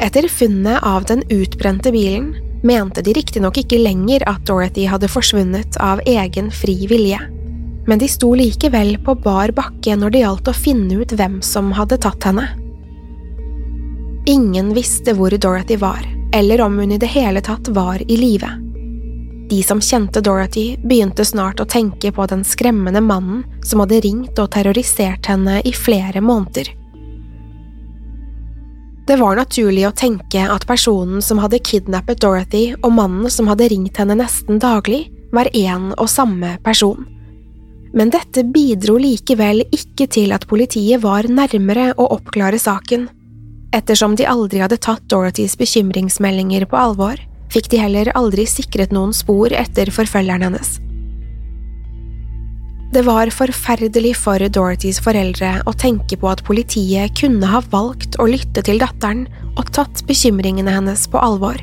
Etter 0.00 0.28
funnet 0.32 0.80
av 0.86 1.04
den 1.10 1.24
utbrente 1.28 1.92
bilen 1.92 2.30
mente 2.62 3.02
de 3.04 3.12
riktignok 3.12 3.58
ikke 3.60 3.80
lenger 3.82 4.24
at 4.30 4.44
Dorothy 4.48 4.86
hadde 4.88 5.10
forsvunnet 5.10 5.76
av 5.82 6.00
egen 6.08 6.48
fri 6.54 6.86
vilje, 6.90 7.18
men 7.88 7.98
de 7.98 8.08
sto 8.08 8.34
likevel 8.36 8.98
på 9.04 9.14
bar 9.24 9.50
bakke 9.56 9.96
når 9.96 10.12
det 10.12 10.20
gjaldt 10.20 10.48
å 10.50 10.56
finne 10.56 11.00
ut 11.00 11.12
hvem 11.16 11.38
som 11.42 11.72
hadde 11.72 11.96
tatt 12.04 12.26
henne. 12.28 12.44
Ingen 14.28 14.74
visste 14.76 15.14
hvor 15.16 15.32
Dorothy 15.32 15.78
var, 15.80 16.04
eller 16.36 16.60
om 16.60 16.76
hun 16.78 16.92
i 16.92 17.00
det 17.00 17.08
hele 17.08 17.40
tatt 17.40 17.72
var 17.72 18.04
i 18.04 18.20
live. 18.20 18.50
De 19.48 19.62
som 19.64 19.80
kjente 19.80 20.20
Dorothy, 20.20 20.76
begynte 20.84 21.24
snart 21.24 21.64
å 21.64 21.64
tenke 21.64 22.12
på 22.12 22.28
den 22.28 22.44
skremmende 22.44 23.00
mannen 23.00 23.46
som 23.64 23.80
hadde 23.80 24.02
ringt 24.04 24.36
og 24.36 24.52
terrorisert 24.52 25.32
henne 25.32 25.62
i 25.64 25.72
flere 25.72 26.20
måneder. 26.20 26.68
Det 29.08 29.16
var 29.16 29.40
naturlig 29.40 29.86
å 29.88 29.96
tenke 29.96 30.44
at 30.44 30.68
personen 30.68 31.24
som 31.24 31.40
hadde 31.40 31.64
kidnappet 31.64 32.20
Dorothy 32.20 32.74
og 32.82 32.92
mannen 32.92 33.32
som 33.32 33.48
hadde 33.48 33.72
ringt 33.72 33.96
henne 33.96 34.20
nesten 34.20 34.60
daglig, 34.60 35.06
var 35.32 35.48
én 35.56 35.94
og 35.96 36.10
samme 36.12 36.58
person. 36.60 37.06
Men 37.96 38.10
dette 38.12 38.44
bidro 38.44 38.98
likevel 39.00 39.62
ikke 39.72 40.08
til 40.12 40.34
at 40.36 40.44
politiet 40.50 41.02
var 41.04 41.28
nærmere 41.30 41.92
å 41.96 42.10
oppklare 42.18 42.60
saken. 42.60 43.08
Ettersom 43.76 44.16
de 44.16 44.26
aldri 44.28 44.60
hadde 44.64 44.80
tatt 44.80 45.04
Dorothys 45.12 45.56
bekymringsmeldinger 45.60 46.66
på 46.68 46.76
alvor, 46.80 47.20
fikk 47.52 47.70
de 47.72 47.80
heller 47.80 48.10
aldri 48.16 48.44
sikret 48.48 48.92
noen 48.92 49.14
spor 49.16 49.52
etter 49.56 49.92
forfølgeren 49.92 50.48
hennes. 50.48 50.76
Det 52.88 53.02
var 53.04 53.28
forferdelig 53.28 54.14
for 54.16 54.40
Dorothys 54.40 54.96
foreldre 55.04 55.58
å 55.68 55.74
tenke 55.76 56.16
på 56.16 56.30
at 56.30 56.40
politiet 56.46 57.12
kunne 57.20 57.50
ha 57.50 57.60
valgt 57.72 58.16
å 58.16 58.28
lytte 58.30 58.64
til 58.64 58.80
datteren 58.80 59.26
og 59.58 59.68
tatt 59.76 60.00
bekymringene 60.08 60.72
hennes 60.72 61.04
på 61.12 61.20
alvor. 61.20 61.60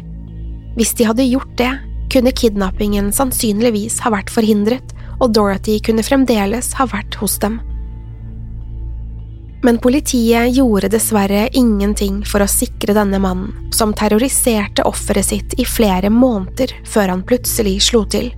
Hvis 0.77 0.93
de 0.99 1.07
hadde 1.09 1.25
gjort 1.25 1.55
det, 1.57 1.71
kunne 2.13 2.33
kidnappingen 2.35 3.09
sannsynligvis 3.15 3.97
ha 4.05 4.13
vært 4.13 4.29
forhindret, 4.29 4.93
og 5.19 5.31
Dorothy 5.35 5.79
kunne 5.85 6.05
fremdeles 6.05 6.73
ha 6.79 6.87
vært 6.91 7.17
hos 7.21 7.37
dem. 7.43 7.59
Men 9.65 9.79
politiet 9.81 10.53
gjorde 10.53 10.91
dessverre 10.93 11.47
ingenting 11.57 12.19
for 12.29 12.43
å 12.43 12.49
sikre 12.49 12.93
denne 12.93 13.17
mannen, 13.21 13.53
som 13.73 13.95
terroriserte 13.97 14.85
offeret 14.85 15.25
sitt 15.31 15.55
i 15.57 15.65
flere 15.65 16.11
måneder 16.13 16.73
før 16.85 17.15
han 17.15 17.23
plutselig 17.25 17.79
slo 17.87 18.03
til. 18.05 18.29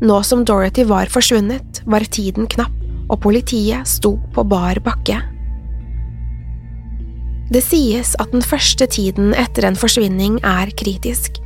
Nå 0.00 0.22
som 0.24 0.46
Dorothy 0.48 0.86
var 0.88 1.12
forsvunnet, 1.12 1.82
var 1.84 2.06
tiden 2.08 2.48
knapp, 2.48 2.72
og 3.10 3.20
politiet 3.20 3.88
sto 3.90 4.14
på 4.32 4.46
bar 4.48 4.80
bakke. 4.86 5.18
Det 7.50 7.60
sies 7.66 8.14
at 8.22 8.30
den 8.32 8.44
første 8.46 8.86
tiden 8.86 9.34
etter 9.34 9.66
en 9.66 9.76
forsvinning 9.76 10.38
er 10.46 10.70
kritisk. 10.78 11.42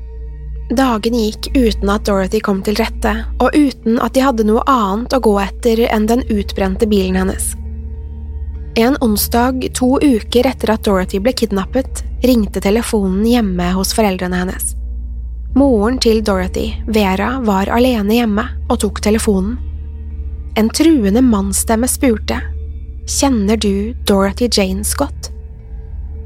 Dagene 0.72 1.26
gikk 1.26 1.50
uten 1.52 1.90
at 1.92 2.06
Dorothy 2.08 2.40
kom 2.40 2.62
til 2.64 2.78
rette, 2.80 3.12
og 3.36 3.52
uten 3.52 3.98
at 4.00 4.14
de 4.16 4.22
hadde 4.24 4.46
noe 4.48 4.62
annet 4.70 5.12
å 5.12 5.20
gå 5.20 5.34
etter 5.42 5.82
enn 5.90 6.06
den 6.08 6.24
utbrente 6.32 6.88
bilen 6.88 7.18
hennes. 7.20 7.50
En 8.80 8.96
onsdag 9.04 9.68
to 9.76 9.98
uker 10.00 10.48
etter 10.48 10.72
at 10.72 10.86
Dorothy 10.86 11.20
ble 11.22 11.34
kidnappet, 11.36 12.00
ringte 12.24 12.62
telefonen 12.64 13.26
hjemme 13.28 13.68
hos 13.76 13.92
foreldrene 13.94 14.40
hennes. 14.40 14.72
Moren 15.54 16.00
til 16.02 16.24
Dorothy, 16.24 16.72
Vera, 16.88 17.36
var 17.44 17.68
alene 17.70 18.16
hjemme 18.16 18.48
og 18.64 18.80
tok 18.82 19.04
telefonen. 19.04 19.60
En 20.58 20.72
truende 20.72 21.22
mannsstemme 21.22 21.86
spurte, 21.90 22.40
Kjenner 23.04 23.60
du 23.60 23.92
Dorothy 24.08 24.48
Jane 24.48 24.82
Scott? 24.84 25.28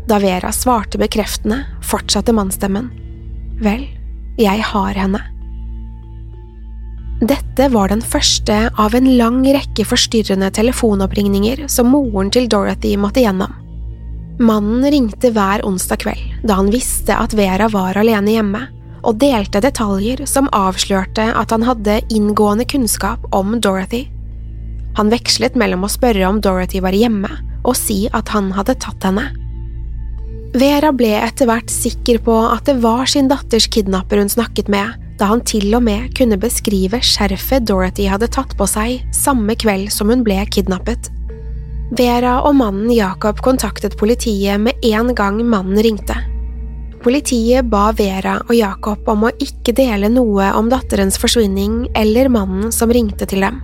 Da 0.09 0.21
Vera 0.23 0.53
svarte 0.55 0.97
bekreftende, 1.01 1.65
fortsatte 1.85 2.33
mannsstemmen, 2.33 2.93
Vel, 3.59 3.89
jeg 4.39 4.63
har 4.63 4.99
henne. 4.99 5.21
Dette 7.19 7.67
var 7.73 7.91
den 7.91 8.03
første 8.03 8.69
av 8.79 8.95
en 8.95 9.09
lang 9.19 9.41
rekke 9.43 9.83
forstyrrende 9.89 10.53
telefonoppringninger 10.55 11.65
som 11.67 11.91
moren 11.91 12.31
til 12.31 12.47
Dorothy 12.51 12.95
måtte 13.01 13.25
gjennom. 13.25 13.57
Mannen 14.39 14.87
ringte 14.87 15.33
hver 15.35 15.65
onsdag 15.67 16.05
kveld, 16.05 16.37
da 16.47 16.61
han 16.61 16.71
visste 16.71 17.17
at 17.19 17.35
Vera 17.35 17.67
var 17.73 17.99
alene 17.99 18.37
hjemme, 18.37 18.61
og 19.03 19.19
delte 19.19 19.63
detaljer 19.63 20.23
som 20.31 20.51
avslørte 20.55 21.27
at 21.35 21.51
han 21.55 21.67
hadde 21.67 21.99
inngående 22.15 22.67
kunnskap 22.71 23.27
om 23.35 23.59
Dorothy. 23.59 24.05
Han 24.99 25.11
vekslet 25.11 25.59
mellom 25.59 25.83
å 25.87 25.91
spørre 25.91 26.31
om 26.31 26.39
Dorothy 26.43 26.79
var 26.85 26.95
hjemme, 26.95 27.31
og 27.67 27.75
si 27.79 28.05
at 28.15 28.31
han 28.31 28.53
hadde 28.55 28.79
tatt 28.79 29.03
henne. 29.07 29.27
Vera 30.57 30.95
ble 30.97 31.11
etter 31.13 31.49
hvert 31.49 31.69
sikker 31.69 32.23
på 32.25 32.33
at 32.49 32.65
det 32.65 32.79
var 32.81 33.05
sin 33.11 33.29
datters 33.29 33.67
kidnapper 33.69 34.23
hun 34.23 34.31
snakket 34.33 34.71
med, 34.73 34.95
da 35.21 35.29
han 35.33 35.43
til 35.45 35.69
og 35.77 35.83
med 35.85 36.09
kunne 36.17 36.39
beskrive 36.41 37.03
skjerfet 37.05 37.67
Dorothy 37.69 38.07
hadde 38.09 38.31
tatt 38.33 38.55
på 38.57 38.69
seg 38.71 39.03
samme 39.13 39.59
kveld 39.61 39.93
som 39.93 40.09
hun 40.09 40.25
ble 40.25 40.39
kidnappet. 40.49 41.11
Vera 41.99 42.39
og 42.45 42.57
mannen 42.57 42.89
Jacob 42.93 43.43
kontaktet 43.45 43.97
politiet 44.01 44.61
med 44.61 44.81
en 44.89 45.13
gang 45.17 45.41
mannen 45.45 45.81
ringte. 45.85 46.17
Politiet 47.05 47.69
ba 47.69 47.91
Vera 47.97 48.39
og 48.47 48.55
Jacob 48.57 49.09
om 49.09 49.29
å 49.29 49.35
ikke 49.45 49.77
dele 49.77 50.11
noe 50.13 50.51
om 50.59 50.69
datterens 50.73 51.21
forsvinning 51.21 51.87
eller 51.97 52.33
mannen 52.33 52.73
som 52.75 52.93
ringte 52.93 53.29
til 53.29 53.45
dem. 53.45 53.61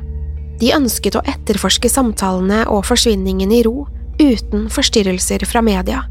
De 0.60 0.70
ønsket 0.76 1.16
å 1.18 1.24
etterforske 1.28 1.90
samtalene 1.90 2.62
og 2.70 2.84
forsvinningen 2.86 3.52
i 3.52 3.64
ro, 3.66 3.86
uten 4.20 4.68
forstyrrelser 4.72 5.48
fra 5.48 5.64
media. 5.64 6.04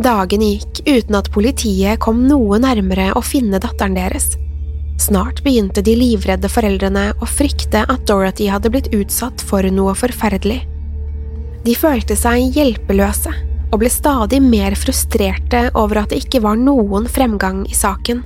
Dagene 0.00 0.54
gikk 0.54 0.80
uten 0.86 1.16
at 1.18 1.28
politiet 1.34 2.00
kom 2.00 2.22
noe 2.24 2.56
nærmere 2.62 3.10
å 3.18 3.20
finne 3.24 3.60
datteren 3.60 3.98
deres. 3.98 4.32
Snart 5.00 5.42
begynte 5.44 5.82
de 5.84 5.92
livredde 5.96 6.48
foreldrene 6.52 7.10
å 7.20 7.28
frykte 7.28 7.82
at 7.84 8.06
Dorothy 8.08 8.48
hadde 8.52 8.72
blitt 8.72 8.90
utsatt 8.96 9.44
for 9.44 9.64
noe 9.72 9.92
forferdelig. 9.96 10.62
De 11.64 11.76
følte 11.76 12.16
seg 12.16 12.56
hjelpeløse 12.56 13.32
og 13.70 13.82
ble 13.82 13.90
stadig 13.92 14.40
mer 14.44 14.76
frustrerte 14.78 15.66
over 15.78 16.02
at 16.02 16.12
det 16.12 16.22
ikke 16.24 16.42
var 16.44 16.56
noen 16.60 17.08
fremgang 17.08 17.62
i 17.68 17.76
saken. 17.76 18.24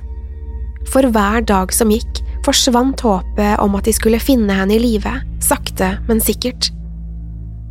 For 0.91 1.07
hver 1.11 1.43
dag 1.47 1.73
som 1.75 1.91
gikk, 1.91 2.21
forsvant 2.45 3.03
håpet 3.03 3.59
om 3.63 3.75
at 3.75 3.87
de 3.87 3.95
skulle 3.95 4.21
finne 4.21 4.53
henne 4.55 4.77
i 4.77 4.81
live, 4.81 5.11
sakte, 5.43 5.95
men 6.07 6.23
sikkert. 6.23 6.74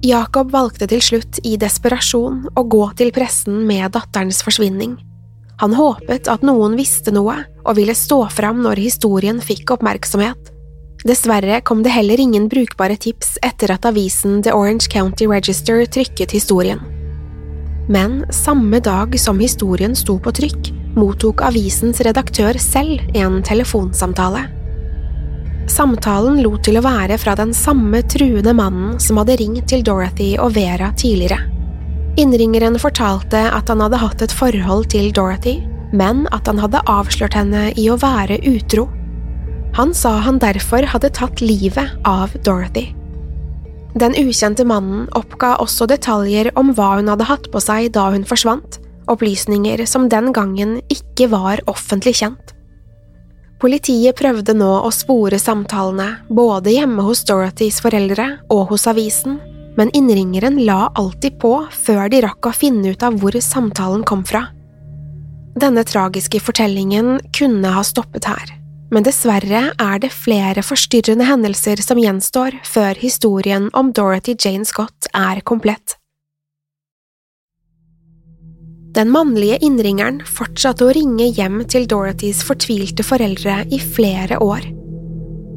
Jacob 0.04 0.50
valgte 0.52 0.84
til 0.90 1.00
slutt 1.00 1.38
i 1.48 1.54
desperasjon 1.56 2.42
å 2.52 2.62
gå 2.68 2.84
til 2.98 3.08
pressen 3.16 3.62
med 3.64 3.94
datterens 3.94 4.42
forsvinning. 4.44 4.98
Han 5.62 5.76
håpet 5.78 6.28
at 6.28 6.42
noen 6.44 6.74
visste 6.76 7.14
noe 7.14 7.38
og 7.62 7.78
ville 7.78 7.94
stå 7.96 8.18
fram 8.34 8.60
når 8.66 8.82
historien 8.84 9.38
fikk 9.40 9.72
oppmerksomhet. 9.78 10.50
Dessverre 11.08 11.62
kom 11.64 11.80
det 11.84 11.94
heller 11.94 12.20
ingen 12.20 12.50
brukbare 12.52 12.98
tips 13.00 13.38
etter 13.44 13.72
at 13.72 13.88
avisen 13.88 14.42
The 14.44 14.52
Orange 14.52 14.90
County 14.92 15.28
Register 15.30 15.80
trykket 15.88 16.36
historien. 16.36 16.82
Men 17.88 18.24
samme 18.32 18.80
dag 18.84 19.16
som 19.20 19.40
historien 19.40 19.96
sto 19.96 20.18
på 20.20 20.32
trykk, 20.36 20.68
mottok 21.00 21.40
avisens 21.48 22.00
redaktør 22.04 22.60
selv 22.60 23.00
en 23.16 23.40
telefonsamtale. 23.44 24.44
Samtalen 25.70 26.42
lot 26.44 26.62
til 26.66 26.76
å 26.76 26.84
være 26.84 27.16
fra 27.20 27.34
den 27.38 27.54
samme 27.56 28.02
truende 28.12 28.52
mannen 28.56 28.98
som 29.00 29.16
hadde 29.20 29.38
ringt 29.40 29.68
til 29.70 29.84
Dorothy 29.86 30.34
og 30.36 30.52
Vera 30.58 30.90
tidligere. 31.00 31.40
Innringeren 32.20 32.76
fortalte 32.78 33.40
at 33.50 33.70
han 33.72 33.80
hadde 33.82 33.98
hatt 33.98 34.22
et 34.22 34.34
forhold 34.34 34.90
til 34.92 35.08
Dorothy, 35.14 35.56
men 35.94 36.26
at 36.36 36.46
han 36.50 36.60
hadde 36.62 36.82
avslørt 36.90 37.34
henne 37.34 37.70
i 37.80 37.88
å 37.90 37.98
være 37.98 38.38
utro. 38.46 38.86
Han 39.74 39.94
sa 39.96 40.20
han 40.22 40.38
derfor 40.38 40.86
hadde 40.86 41.10
tatt 41.16 41.42
livet 41.42 41.96
av 42.06 42.36
Dorothy. 42.46 42.92
Den 43.98 44.14
ukjente 44.18 44.66
mannen 44.66 45.08
oppga 45.18 45.56
også 45.62 45.86
detaljer 45.90 46.52
om 46.58 46.72
hva 46.74 46.96
hun 46.98 47.10
hadde 47.10 47.26
hatt 47.26 47.50
på 47.50 47.62
seg 47.62 47.92
da 47.94 48.08
hun 48.14 48.26
forsvant, 48.26 48.80
opplysninger 49.10 49.82
som 49.90 50.08
den 50.10 50.32
gangen 50.34 50.78
ikke 50.92 51.28
var 51.34 51.62
offentlig 51.70 52.18
kjent. 52.22 52.53
Politiet 53.62 54.16
prøvde 54.18 54.54
nå 54.56 54.70
å 54.84 54.90
spore 54.92 55.38
samtalene, 55.40 56.20
både 56.28 56.74
hjemme 56.74 57.04
hos 57.06 57.22
Dorothys 57.28 57.80
foreldre 57.84 58.26
og 58.52 58.66
hos 58.72 58.86
avisen, 58.90 59.38
men 59.78 59.90
innringeren 59.94 60.60
la 60.66 60.90
alltid 60.94 61.38
på 61.42 61.54
før 61.70 62.10
de 62.12 62.20
rakk 62.26 62.50
å 62.50 62.54
finne 62.54 62.94
ut 62.94 63.06
av 63.06 63.16
hvor 63.20 63.38
samtalen 63.42 64.04
kom 64.06 64.24
fra. 64.26 64.48
Denne 65.54 65.84
tragiske 65.86 66.40
fortellingen 66.42 67.20
kunne 67.34 67.72
ha 67.76 67.82
stoppet 67.86 68.26
her, 68.26 68.54
men 68.90 69.06
dessverre 69.06 69.68
er 69.70 70.00
det 70.02 70.10
flere 70.14 70.62
forstyrrende 70.66 71.26
hendelser 71.28 71.82
som 71.82 72.00
gjenstår 72.02 72.58
før 72.66 72.98
historien 72.98 73.70
om 73.72 73.92
Dorothy 73.94 74.34
Jane 74.34 74.66
Scott 74.66 75.10
er 75.14 75.42
komplett. 75.46 75.96
Den 78.94 79.10
mannlige 79.10 79.56
innringeren 79.66 80.20
fortsatte 80.22 80.86
å 80.86 80.92
ringe 80.94 81.26
hjem 81.34 81.64
til 81.66 81.88
Dorothys 81.90 82.44
fortvilte 82.46 83.02
foreldre 83.02 83.64
i 83.74 83.80
flere 83.82 84.38
år. 84.38 84.68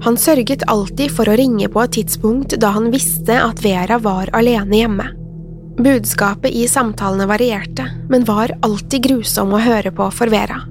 Han 0.06 0.17
sørget 0.17 0.65
alltid 0.65 1.13
for 1.13 1.29
å 1.29 1.36
ringe 1.38 1.70
på 1.70 1.84
et 1.84 1.94
tidspunkt 2.00 2.56
da 2.62 2.72
han 2.74 2.89
visste 2.94 3.38
at 3.38 3.62
Vera 3.62 4.00
var 4.01 4.32
alene 4.38 4.79
hjemme. 4.79 5.06
Budskapet 5.77 6.50
i 6.58 6.65
samtalene 6.70 7.27
varierte, 7.29 7.86
men 8.10 8.25
var 8.25 8.56
alltid 8.65 9.06
grusom 9.06 9.53
å 9.53 9.62
høre 9.62 9.94
på 9.94 10.10
for 10.17 10.34
Vera. 10.34 10.63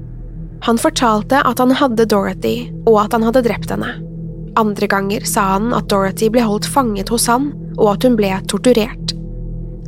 Han 0.67 0.83
fortalte 0.83 1.45
at 1.47 1.63
han 1.63 1.71
hadde 1.79 2.09
Dorothy, 2.11 2.73
og 2.83 2.99
at 3.05 3.15
han 3.15 3.29
hadde 3.29 3.45
drept 3.47 3.71
henne. 3.71 3.93
Andre 4.59 4.91
ganger 4.91 5.27
sa 5.29 5.53
han 5.55 5.71
at 5.77 5.87
Dorothy 5.93 6.33
ble 6.35 6.43
holdt 6.43 6.67
fanget 6.67 7.15
hos 7.15 7.29
han, 7.31 7.53
og 7.77 7.93
at 7.95 8.09
hun 8.09 8.19
ble 8.19 8.33
torturert. 8.51 9.16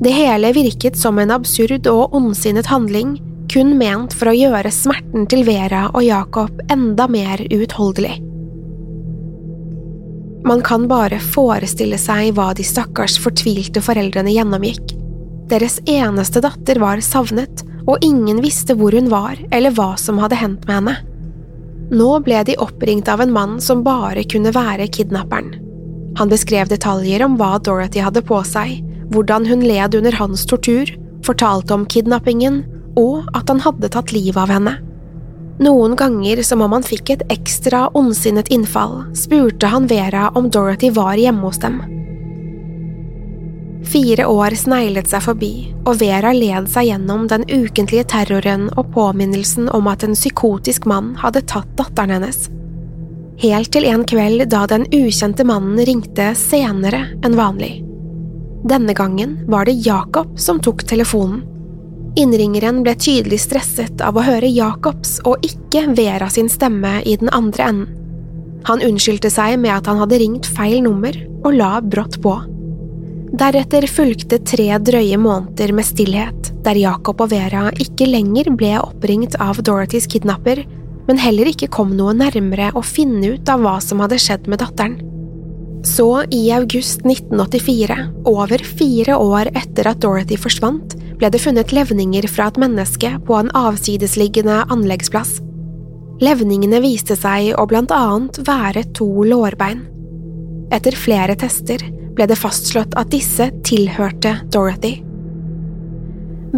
Det 0.00 0.10
hele 0.14 0.52
virket 0.52 0.96
som 0.98 1.18
en 1.18 1.32
absurd 1.34 1.88
og 1.90 2.14
ondsinnet 2.14 2.68
handling, 2.70 3.16
kun 3.50 3.72
ment 3.80 4.14
for 4.14 4.30
å 4.30 4.36
gjøre 4.36 4.70
smerten 4.70 5.26
til 5.30 5.42
Vera 5.48 5.88
og 5.90 6.04
Jacob 6.06 6.60
enda 6.70 7.08
mer 7.10 7.42
uutholdelig. 7.50 8.18
Man 10.46 10.62
kan 10.62 10.86
bare 10.88 11.18
forestille 11.18 11.98
seg 11.98 12.36
hva 12.36 12.52
de 12.54 12.64
stakkars 12.64 13.18
fortvilte 13.20 13.82
foreldrene 13.82 14.32
gjennomgikk. 14.36 14.94
Deres 15.50 15.80
eneste 15.88 16.44
datter 16.44 16.78
var 16.78 17.02
savnet, 17.02 17.64
og 17.88 18.04
ingen 18.04 18.42
visste 18.44 18.76
hvor 18.78 18.94
hun 18.94 19.08
var 19.10 19.40
eller 19.50 19.74
hva 19.74 19.94
som 19.98 20.20
hadde 20.22 20.38
hendt 20.38 20.68
med 20.68 20.78
henne. 20.78 20.96
Nå 21.90 22.10
ble 22.22 22.42
de 22.44 22.54
oppringt 22.60 23.08
av 23.08 23.24
en 23.24 23.32
mann 23.32 23.56
som 23.64 23.82
bare 23.82 24.22
kunne 24.28 24.52
være 24.54 24.90
kidnapperen. 24.92 25.54
Han 26.20 26.30
beskrev 26.30 26.68
detaljer 26.68 27.24
om 27.24 27.38
hva 27.40 27.56
Dorothy 27.64 28.02
hadde 28.04 28.22
på 28.28 28.42
seg, 28.46 28.76
hvordan 29.12 29.46
hun 29.48 29.64
led 29.64 29.94
under 29.94 30.12
hans 30.18 30.46
tortur, 30.46 30.90
fortalte 31.26 31.74
om 31.74 31.86
kidnappingen 31.86 32.62
og 32.98 33.28
at 33.36 33.50
han 33.50 33.62
hadde 33.62 33.90
tatt 33.94 34.12
livet 34.14 34.40
av 34.40 34.52
henne. 34.52 34.78
Noen 35.58 35.96
ganger 35.98 36.42
som 36.46 36.62
om 36.62 36.74
han 36.76 36.86
fikk 36.86 37.10
et 37.10 37.24
ekstra 37.34 37.88
ondsinnet 37.98 38.50
innfall, 38.54 39.00
spurte 39.18 39.70
han 39.72 39.88
Vera 39.90 40.28
om 40.38 40.50
Dorothy 40.54 40.92
var 40.94 41.18
hjemme 41.18 41.42
hos 41.48 41.58
dem. 41.62 41.80
Fire 43.88 44.26
år 44.28 44.54
sneglet 44.58 45.08
seg 45.10 45.24
forbi, 45.24 45.52
og 45.86 45.98
Vera 46.02 46.30
led 46.36 46.68
seg 46.70 46.90
gjennom 46.90 47.26
den 47.30 47.46
ukentlige 47.48 48.06
terroren 48.12 48.68
og 48.76 48.92
påminnelsen 48.94 49.70
om 49.74 49.88
at 49.90 50.04
en 50.06 50.16
psykotisk 50.18 50.86
mann 50.86 51.14
hadde 51.18 51.46
tatt 51.50 51.70
datteren 51.78 52.18
hennes. 52.18 52.48
Helt 53.38 53.70
til 53.74 53.86
en 53.88 54.04
kveld 54.06 54.48
da 54.50 54.64
den 54.70 54.86
ukjente 54.94 55.46
mannen 55.46 55.78
ringte 55.86 56.32
senere 56.38 57.04
enn 57.22 57.38
vanlig. 57.38 57.87
Denne 58.64 58.94
gangen 58.94 59.38
var 59.46 59.64
det 59.68 59.78
Jacob 59.86 60.38
som 60.40 60.58
tok 60.60 60.82
telefonen. 60.88 61.44
Innringeren 62.18 62.80
ble 62.82 62.96
tydelig 62.98 63.38
stresset 63.44 64.00
av 64.02 64.16
å 64.18 64.24
høre 64.26 64.48
Jacobs 64.50 65.18
og 65.28 65.44
ikke 65.46 65.84
Vera 65.94 66.26
sin 66.32 66.48
stemme 66.50 66.98
i 67.06 67.14
den 67.20 67.30
andre 67.30 67.68
enden. 67.70 67.94
Han 68.66 68.82
unnskyldte 68.82 69.30
seg 69.30 69.54
med 69.62 69.70
at 69.70 69.86
han 69.86 70.00
hadde 70.02 70.18
ringt 70.18 70.48
feil 70.56 70.82
nummer, 70.82 71.14
og 71.46 71.54
la 71.54 71.78
brått 71.80 72.18
på. 72.24 72.32
Deretter 73.38 73.86
fulgte 73.86 74.40
tre 74.42 74.66
drøye 74.82 75.18
måneder 75.20 75.70
med 75.76 75.86
stillhet, 75.86 76.50
der 76.66 76.80
Jacob 76.80 77.22
og 77.22 77.30
Vera 77.30 77.68
ikke 77.78 78.08
lenger 78.08 78.50
ble 78.58 78.74
oppringt 78.80 79.36
av 79.38 79.60
Dorothys 79.62 80.08
kidnapper, 80.10 80.64
men 81.06 81.20
heller 81.22 81.48
ikke 81.52 81.70
kom 81.72 81.94
noe 81.96 82.16
nærmere 82.16 82.72
å 82.76 82.82
finne 82.84 83.36
ut 83.36 83.52
av 83.52 83.62
hva 83.62 83.78
som 83.84 84.02
hadde 84.02 84.18
skjedd 84.20 84.50
med 84.50 84.60
datteren. 84.64 84.98
Så, 85.82 86.24
i 86.30 86.50
august 86.52 87.04
1984, 87.06 87.96
over 88.24 88.58
fire 88.58 89.16
år 89.16 89.50
etter 89.54 89.88
at 89.90 90.00
Dorothy 90.02 90.38
forsvant, 90.40 90.96
ble 91.18 91.30
det 91.30 91.40
funnet 91.42 91.72
levninger 91.74 92.26
fra 92.30 92.48
et 92.50 92.58
menneske 92.60 93.12
på 93.26 93.36
en 93.38 93.50
avsidesliggende 93.56 94.64
anleggsplass. 94.70 95.38
Levningene 96.22 96.80
viste 96.82 97.14
seg 97.18 97.52
å 97.54 97.66
blant 97.70 97.94
annet 97.94 98.40
være 98.46 98.82
to 98.98 99.06
lårbein. 99.26 99.84
Etter 100.74 100.96
flere 100.98 101.36
tester 101.38 101.82
ble 102.18 102.26
det 102.26 102.38
fastslått 102.38 102.96
at 102.98 103.12
disse 103.14 103.46
tilhørte 103.66 104.40
Dorothy. 104.50 104.98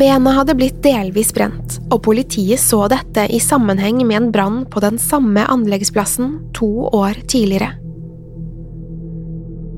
Bena 0.00 0.32
hadde 0.36 0.54
blitt 0.56 0.78
delvis 0.84 1.32
brent, 1.34 1.80
og 1.90 2.04
politiet 2.06 2.62
så 2.62 2.84
dette 2.88 3.26
i 3.28 3.40
sammenheng 3.42 4.00
med 4.06 4.16
en 4.16 4.32
brann 4.32 4.60
på 4.70 4.80
den 4.80 4.96
samme 5.02 5.44
anleggsplassen 5.50 6.36
to 6.56 6.70
år 6.94 7.18
tidligere. 7.28 7.74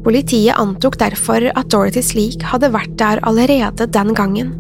Politiet 0.03 0.59
antok 0.59 0.99
derfor 0.99 1.45
at 1.55 1.71
Dorothys 1.71 2.11
lik 2.19 2.43
hadde 2.51 2.73
vært 2.75 2.97
der 2.99 3.23
allerede 3.23 3.87
den 3.87 4.13
gangen. 4.19 4.51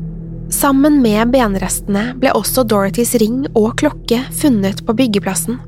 Sammen 0.52 1.00
med 1.02 1.32
benrestene 1.32 2.12
ble 2.20 2.30
også 2.36 2.62
Dorothys 2.68 3.16
ring 3.18 3.46
og 3.58 3.74
klokke 3.80 4.20
funnet 4.36 4.84
på 4.86 4.94
byggeplassen. 4.94 5.58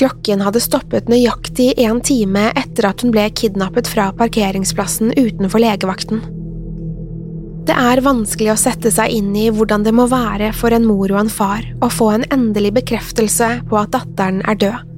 Klokken 0.00 0.40
hadde 0.40 0.62
stoppet 0.64 1.10
nøyaktig 1.12 1.74
en 1.84 2.00
time 2.00 2.46
etter 2.56 2.88
at 2.88 3.02
hun 3.04 3.12
ble 3.12 3.26
kidnappet 3.36 3.90
fra 3.90 4.08
parkeringsplassen 4.16 5.12
utenfor 5.18 5.60
legevakten. 5.60 6.22
Det 7.68 7.76
er 7.78 8.02
vanskelig 8.02 8.54
å 8.54 8.58
sette 8.58 8.90
seg 8.90 9.12
inn 9.14 9.34
i 9.38 9.50
hvordan 9.54 9.84
det 9.86 9.92
må 9.94 10.08
være 10.10 10.48
for 10.56 10.74
en 10.74 10.86
mor 10.88 11.12
og 11.12 11.20
en 11.20 11.30
far 11.30 11.66
å 11.84 11.90
få 11.92 12.08
en 12.16 12.24
endelig 12.34 12.72
bekreftelse 12.80 13.50
på 13.68 13.78
at 13.78 13.92
datteren 13.94 14.40
er 14.48 14.58
død. 14.58 14.88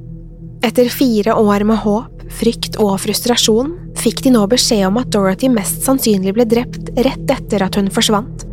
Etter 0.64 0.88
fire 0.88 1.34
år 1.36 1.66
med 1.68 1.82
håp 1.82 2.22
frykt 2.32 2.78
og 2.80 2.96
frustrasjon 3.02 3.74
fikk 4.04 4.24
de 4.24 4.34
nå 4.34 4.42
beskjed 4.50 4.86
om 4.88 4.98
at 5.00 5.12
Dorothy 5.14 5.48
mest 5.52 5.84
sannsynlig 5.86 6.34
ble 6.36 6.46
drept 6.48 6.92
rett 7.06 7.30
etter 7.32 7.64
at 7.64 7.78
hun 7.78 7.88
forsvant. 7.92 8.44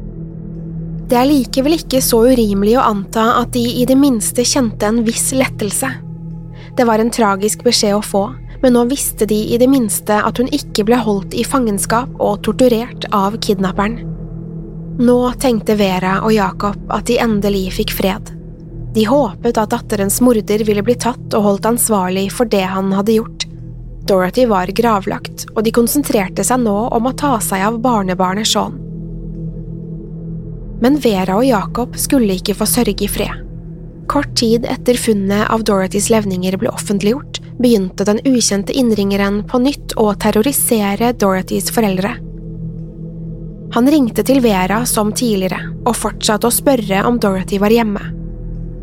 Det 1.11 1.17
er 1.19 1.27
likevel 1.27 1.75
ikke 1.75 1.99
så 2.03 2.21
urimelig 2.31 2.77
å 2.79 2.85
anta 2.87 3.33
at 3.41 3.51
de 3.51 3.65
i 3.81 3.83
det 3.87 3.97
minste 3.99 4.45
kjente 4.47 4.87
en 4.87 5.01
viss 5.03 5.33
lettelse. 5.35 5.89
Det 6.77 6.85
var 6.87 7.03
en 7.03 7.11
tragisk 7.11 7.65
beskjed 7.67 7.97
å 7.97 8.05
få, 8.05 8.23
men 8.61 8.77
nå 8.77 8.85
visste 8.87 9.27
de 9.27 9.39
i 9.51 9.57
det 9.59 9.67
minste 9.67 10.21
at 10.23 10.39
hun 10.39 10.47
ikke 10.55 10.85
ble 10.87 10.99
holdt 11.03 11.35
i 11.35 11.43
fangenskap 11.43 12.13
og 12.15 12.39
torturert 12.47 13.09
av 13.11 13.35
kidnapperen. 13.43 13.99
Nå 15.01 15.17
tenkte 15.41 15.75
Vera 15.79 16.19
og 16.21 16.31
Jacob 16.35 16.93
at 16.93 17.09
de 17.09 17.19
endelig 17.19 17.71
fikk 17.81 17.91
fred. 17.97 18.31
De 18.95 19.03
håpet 19.07 19.59
at 19.59 19.71
datterens 19.71 20.19
morder 20.23 20.63
ville 20.67 20.83
bli 20.85 20.95
tatt 20.99 21.35
og 21.35 21.45
holdt 21.47 21.67
ansvarlig 21.69 22.29
for 22.31 22.47
det 22.47 22.63
han 22.71 22.91
hadde 22.95 23.19
gjort. 23.19 23.40
Dorothy 24.09 24.47
var 24.49 24.71
gravlagt, 24.75 25.45
og 25.55 25.63
de 25.65 25.73
konsentrerte 25.75 26.43
seg 26.45 26.63
nå 26.63 26.77
om 26.95 27.07
å 27.07 27.13
ta 27.17 27.35
seg 27.43 27.63
av 27.67 27.77
barnebarnet 27.83 28.49
Sean. 28.49 28.79
Men 30.81 30.97
Vera 31.03 31.37
og 31.37 31.45
Jacob 31.45 31.97
skulle 32.01 32.39
ikke 32.39 32.57
få 32.57 32.65
sørge 32.69 33.05
i 33.05 33.09
fred. 33.11 33.45
Kort 34.09 34.33
tid 34.35 34.65
etter 34.67 34.97
funnet 34.99 35.45
av 35.53 35.61
Dorothys 35.63 36.09
levninger 36.11 36.57
ble 36.59 36.71
offentliggjort, 36.73 37.37
begynte 37.61 38.07
den 38.07 38.19
ukjente 38.25 38.73
innringeren 38.73 39.43
på 39.47 39.61
nytt 39.61 39.93
å 40.01 40.09
terrorisere 40.19 41.13
Dorothys 41.13 41.69
foreldre. 41.71 42.17
Han 43.71 43.87
ringte 43.87 44.25
til 44.27 44.41
Vera 44.43 44.81
som 44.89 45.13
tidligere, 45.15 45.61
og 45.85 45.95
fortsatte 45.95 46.49
å 46.49 46.51
spørre 46.51 47.05
om 47.07 47.21
Dorothy 47.21 47.61
var 47.61 47.71
hjemme. 47.71 48.01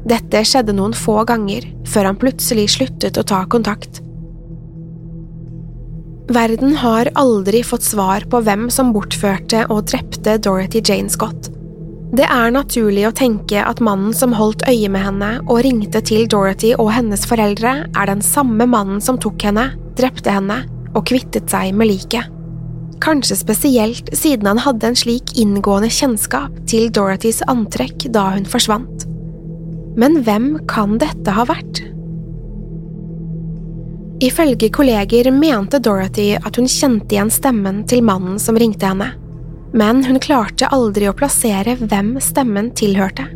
Dette 0.09 0.40
skjedde 0.46 0.72
noen 0.72 0.94
få 0.96 1.20
ganger, 1.28 1.66
før 1.85 2.09
han 2.09 2.20
plutselig 2.20 2.70
sluttet 2.78 3.18
å 3.20 3.26
ta 3.26 3.42
kontakt. 3.50 4.00
Verden 6.29 6.75
har 6.77 7.09
aldri 7.17 7.62
fått 7.64 7.87
svar 7.88 8.27
på 8.29 8.43
hvem 8.45 8.67
som 8.69 8.91
bortførte 8.93 9.62
og 9.73 9.87
drepte 9.88 10.35
Dorothy 10.45 10.83
Jane 10.85 11.09
Scott. 11.09 11.49
Det 12.12 12.27
er 12.29 12.53
naturlig 12.53 13.07
å 13.09 13.14
tenke 13.17 13.62
at 13.64 13.81
mannen 13.85 14.12
som 14.17 14.35
holdt 14.37 14.67
øye 14.69 14.91
med 14.93 15.07
henne 15.07 15.31
og 15.47 15.62
ringte 15.64 16.03
til 16.05 16.29
Dorothy 16.29 16.75
og 16.77 16.93
hennes 16.93 17.25
foreldre, 17.29 17.73
er 17.88 18.12
den 18.12 18.21
samme 18.25 18.69
mannen 18.69 19.01
som 19.01 19.17
tok 19.17 19.41
henne, 19.49 19.71
drepte 19.97 20.33
henne 20.33 20.62
og 20.93 21.07
kvittet 21.09 21.49
seg 21.49 21.73
med 21.73 21.95
liket. 21.95 22.29
Kanskje 23.01 23.41
spesielt 23.41 24.12
siden 24.12 24.51
han 24.53 24.61
hadde 24.61 24.91
en 24.91 25.01
slik 25.01 25.33
inngående 25.41 25.88
kjennskap 25.88 26.53
til 26.69 26.91
Dorothys 26.93 27.41
antrekk 27.49 28.11
da 28.12 28.29
hun 28.37 28.49
forsvant. 28.49 29.09
Men 29.97 30.21
hvem 30.29 30.59
kan 30.69 31.01
dette 31.01 31.33
ha 31.33 31.49
vært? 31.49 31.87
Ifølge 34.20 34.68
kolleger 34.74 35.31
mente 35.31 35.78
Dorothy 35.78 36.33
at 36.42 36.57
hun 36.59 36.66
kjente 36.66 37.14
igjen 37.14 37.31
stemmen 37.31 37.85
til 37.87 38.02
mannen 38.02 38.38
som 38.42 38.57
ringte 38.59 38.88
henne, 38.90 39.12
men 39.70 40.02
hun 40.02 40.18
klarte 40.18 40.70
aldri 40.74 41.07
å 41.07 41.14
plassere 41.14 41.76
hvem 41.78 42.16
stemmen 42.22 42.72
tilhørte. 42.74 43.28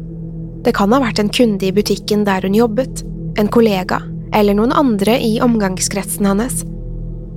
Det 0.66 0.75
kan 0.75 0.90
ha 0.95 0.99
vært 1.05 1.23
en 1.23 1.31
kunde 1.31 1.68
i 1.68 1.75
butikken 1.75 2.25
der 2.27 2.42
hun 2.42 2.59
jobbet, 2.59 3.05
en 3.38 3.51
kollega 3.51 4.01
eller 4.35 4.59
noen 4.59 4.75
andre 4.75 5.14
i 5.23 5.37
omgangskretsen 5.45 6.27
hennes. 6.27 6.64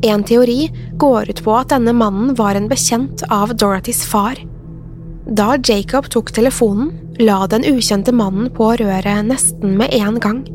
En 0.05 0.25
teori 0.25 0.71
går 0.97 1.29
ut 1.29 1.43
på 1.45 1.53
at 1.59 1.69
denne 1.73 1.93
mannen 1.93 2.33
var 2.37 2.57
en 2.57 2.69
bekjent 2.71 3.23
av 3.29 3.53
Dorothys 3.53 4.03
far. 4.09 4.41
Da 5.25 5.53
Jacob 5.61 6.09
tok 6.09 6.33
telefonen, 6.33 6.93
la 7.21 7.45
den 7.49 7.65
ukjente 7.65 8.13
mannen 8.13 8.49
på 8.53 8.73
røret 8.81 9.29
nesten 9.29 9.77
med 9.77 9.93
en 9.93 10.19
gang. 10.21 10.45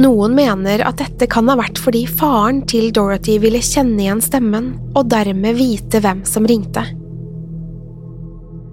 Noen 0.00 0.32
mener 0.36 0.80
at 0.86 1.00
dette 1.00 1.26
kan 1.28 1.48
ha 1.50 1.58
vært 1.60 1.80
fordi 1.82 2.06
faren 2.08 2.62
til 2.68 2.88
Dorothy 2.96 3.36
ville 3.42 3.60
kjenne 3.64 4.00
igjen 4.00 4.22
stemmen 4.24 4.72
og 4.94 5.10
dermed 5.12 5.58
vite 5.58 6.00
hvem 6.00 6.22
som 6.28 6.46
ringte. 6.48 6.86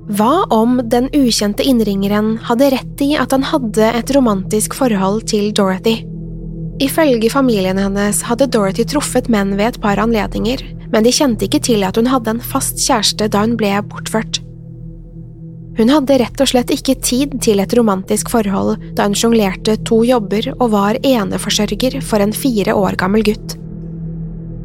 Hva 0.07 0.45
om 0.55 0.77
den 0.87 1.09
ukjente 1.11 1.65
innringeren 1.67 2.37
hadde 2.47 2.69
rett 2.71 3.03
i 3.03 3.09
at 3.19 3.35
han 3.35 3.43
hadde 3.43 3.89
et 3.99 4.13
romantisk 4.15 4.77
forhold 4.77 5.25
til 5.27 5.51
Dorothy? 5.51 5.99
Ifølge 6.79 7.33
familien 7.33 7.79
hennes 7.81 8.21
hadde 8.23 8.47
Dorothy 8.53 8.85
truffet 8.87 9.27
menn 9.33 9.57
ved 9.57 9.73
et 9.73 9.81
par 9.83 9.99
anledninger, 9.99 10.63
men 10.93 11.03
de 11.03 11.11
kjente 11.11 11.49
ikke 11.49 11.63
til 11.67 11.83
at 11.83 11.99
hun 11.99 12.07
hadde 12.07 12.37
en 12.37 12.43
fast 12.53 12.79
kjæreste 12.79 13.27
da 13.33 13.43
hun 13.43 13.57
ble 13.59 13.73
bortført. 13.89 14.39
Hun 15.77 15.91
hadde 15.93 16.17
rett 16.17 16.41
og 16.41 16.49
slett 16.49 16.71
ikke 16.73 16.95
tid 17.05 17.35
til 17.45 17.61
et 17.61 17.73
romantisk 17.77 18.31
forhold 18.33 18.81
da 18.97 19.05
hun 19.05 19.15
sjonglerte 19.17 19.77
to 19.85 20.01
jobber 20.07 20.49
og 20.55 20.71
var 20.73 20.97
eneforsørger 21.05 21.99
for 22.01 22.23
en 22.23 22.33
fire 22.33 22.73
år 22.73 22.97
gammel 22.97 23.25
gutt. 23.27 23.57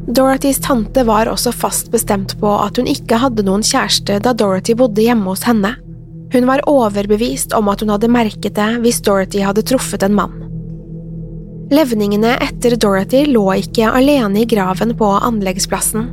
Dorothys 0.09 0.59
tante 0.59 1.05
var 1.07 1.29
også 1.31 1.53
fast 1.55 1.91
bestemt 1.93 2.33
på 2.41 2.49
at 2.59 2.79
hun 2.81 2.89
ikke 2.91 3.21
hadde 3.21 3.45
noen 3.45 3.63
kjæreste 3.63 4.17
da 4.25 4.33
Dorothy 4.35 4.75
bodde 4.75 5.05
hjemme 5.05 5.29
hos 5.29 5.45
henne. 5.47 5.75
Hun 6.33 6.49
var 6.49 6.65
overbevist 6.67 7.53
om 7.53 7.69
at 7.71 7.83
hun 7.85 7.93
hadde 7.93 8.09
merket 8.11 8.57
det 8.57 8.71
hvis 8.83 8.99
Dorothy 9.05 9.45
hadde 9.45 9.63
truffet 9.69 10.03
en 10.03 10.17
mann. 10.17 10.39
Levningene 11.73 12.33
etter 12.43 12.75
Dorothy 12.75 13.23
lå 13.29 13.45
ikke 13.61 13.93
alene 13.93 14.41
i 14.41 14.49
graven 14.49 14.91
på 14.97 15.07
anleggsplassen. 15.21 16.09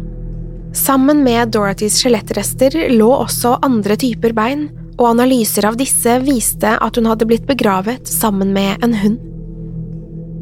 Sammen 0.77 1.25
med 1.25 1.51
Dorothys 1.57 1.97
skjelettrester 1.99 2.77
lå 2.93 3.09
også 3.17 3.57
andre 3.67 3.97
typer 3.99 4.37
bein, 4.37 4.69
og 5.01 5.09
analyser 5.15 5.65
av 5.67 5.79
disse 5.81 6.19
viste 6.27 6.77
at 6.77 7.01
hun 7.01 7.09
hadde 7.09 7.27
blitt 7.29 7.49
begravet 7.49 8.09
sammen 8.09 8.53
med 8.53 8.85
en 8.85 8.95
hund. 9.01 9.19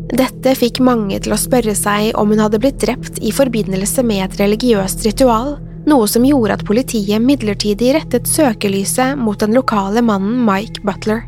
Dette 0.08 0.54
fikk 0.56 0.80
mange 0.80 1.18
til 1.20 1.34
å 1.34 1.38
spørre 1.38 1.74
seg 1.76 2.14
om 2.18 2.32
hun 2.32 2.40
hadde 2.42 2.60
blitt 2.62 2.80
drept 2.82 3.20
i 3.20 3.32
forbindelse 3.34 4.02
med 4.08 4.24
et 4.24 4.38
religiøst 4.40 5.04
ritual, 5.06 5.58
noe 5.88 6.08
som 6.10 6.24
gjorde 6.26 6.58
at 6.58 6.64
politiet 6.68 7.22
midlertidig 7.22 7.92
rettet 7.96 8.28
søkelyset 8.28 9.20
mot 9.20 9.38
den 9.40 9.54
lokale 9.56 10.02
mannen 10.04 10.40
Mike 10.48 10.82
Butler. 10.84 11.22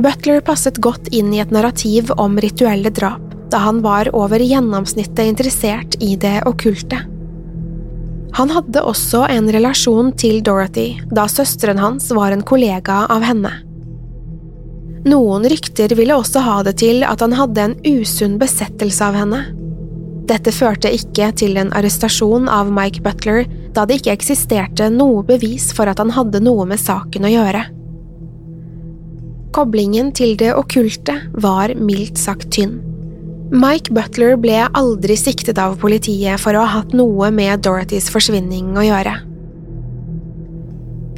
Butler 0.00 0.40
passet 0.44 0.80
godt 0.80 1.12
inn 1.12 1.30
i 1.36 1.42
et 1.44 1.52
narrativ 1.52 2.10
om 2.16 2.40
rituelle 2.40 2.90
drap, 2.90 3.22
da 3.52 3.60
han 3.68 3.82
var 3.84 4.08
over 4.16 4.40
gjennomsnittet 4.40 5.28
interessert 5.28 5.98
i 6.00 6.16
det 6.16 6.38
okkulte. 6.48 7.11
Han 8.36 8.50
hadde 8.50 8.80
også 8.88 9.26
en 9.28 9.50
relasjon 9.52 10.12
til 10.16 10.40
Dorothy, 10.44 11.02
da 11.12 11.26
søsteren 11.28 11.80
hans 11.82 12.08
var 12.16 12.32
en 12.32 12.44
kollega 12.48 13.04
av 13.12 13.24
henne. 13.26 13.52
Noen 15.02 15.44
rykter 15.50 15.92
ville 15.98 16.16
også 16.16 16.40
ha 16.46 16.60
det 16.64 16.76
til 16.80 17.02
at 17.04 17.20
han 17.24 17.34
hadde 17.36 17.66
en 17.66 17.74
usunn 17.84 18.38
besettelse 18.40 19.04
av 19.04 19.18
henne. 19.18 19.42
Dette 20.30 20.52
førte 20.54 20.92
ikke 20.94 21.32
til 21.36 21.58
en 21.58 21.72
arrestasjon 21.74 22.46
av 22.48 22.70
Mike 22.72 23.02
Butler, 23.04 23.44
da 23.74 23.84
det 23.88 23.98
ikke 24.00 24.14
eksisterte 24.14 24.88
noe 24.94 25.24
bevis 25.26 25.72
for 25.74 25.90
at 25.90 26.00
han 26.00 26.12
hadde 26.14 26.40
noe 26.44 26.64
med 26.70 26.80
saken 26.80 27.26
å 27.26 27.32
gjøre. 27.32 27.64
Koblingen 29.52 30.14
til 30.16 30.38
det 30.40 30.54
okkulte 30.56 31.18
var 31.42 31.74
mildt 31.76 32.20
sagt 32.20 32.52
tynn. 32.54 32.78
Mike 33.52 33.92
Butler 33.92 34.38
ble 34.40 34.62
aldri 34.72 35.12
siktet 35.20 35.58
av 35.60 35.74
politiet 35.76 36.40
for 36.40 36.56
å 36.56 36.62
ha 36.64 36.78
hatt 36.78 36.94
noe 36.96 37.28
med 37.36 37.60
Dorothys 37.60 38.06
forsvinning 38.08 38.70
å 38.80 38.84
gjøre. 38.86 39.12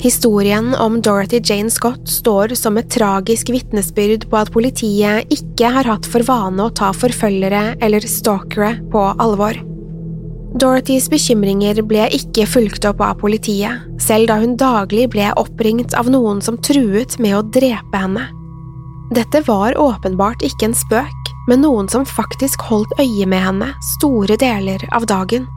Historien 0.02 0.72
om 0.82 0.98
Dorothy 0.98 1.38
Jane 1.38 1.70
Scott 1.70 2.10
står 2.10 2.56
som 2.58 2.74
et 2.76 2.90
tragisk 2.90 3.52
vitnesbyrd 3.54 4.26
på 4.32 4.40
at 4.40 4.50
politiet 4.52 5.30
ikke 5.32 5.70
har 5.76 5.86
hatt 5.86 6.08
for 6.10 6.26
vane 6.26 6.66
å 6.66 6.74
ta 6.74 6.90
forfølgere 6.92 7.78
eller 7.78 8.02
stalkere 8.02 8.74
på 8.90 9.04
alvor. 9.22 9.56
Dorothys 10.58 11.06
bekymringer 11.10 11.84
ble 11.86 12.10
ikke 12.18 12.48
fulgt 12.50 12.84
opp 12.90 13.00
av 13.02 13.16
politiet, 13.22 13.86
selv 14.02 14.32
da 14.32 14.40
hun 14.42 14.58
daglig 14.58 15.06
ble 15.14 15.30
oppringt 15.38 15.94
av 15.94 16.10
noen 16.10 16.42
som 16.42 16.58
truet 16.58 17.14
med 17.22 17.38
å 17.38 17.46
drepe 17.46 18.02
henne. 18.02 18.26
Dette 19.14 19.46
var 19.46 19.78
åpenbart 19.78 20.42
ikke 20.42 20.72
en 20.72 20.76
spøk, 20.76 21.23
men 21.48 21.64
noen 21.64 21.90
som 21.92 22.06
faktisk 22.08 22.64
holdt 22.70 22.94
øye 23.00 23.26
med 23.28 23.44
henne 23.44 23.72
store 23.94 24.38
deler 24.40 24.86
av 24.96 25.06
dagen. 25.10 25.48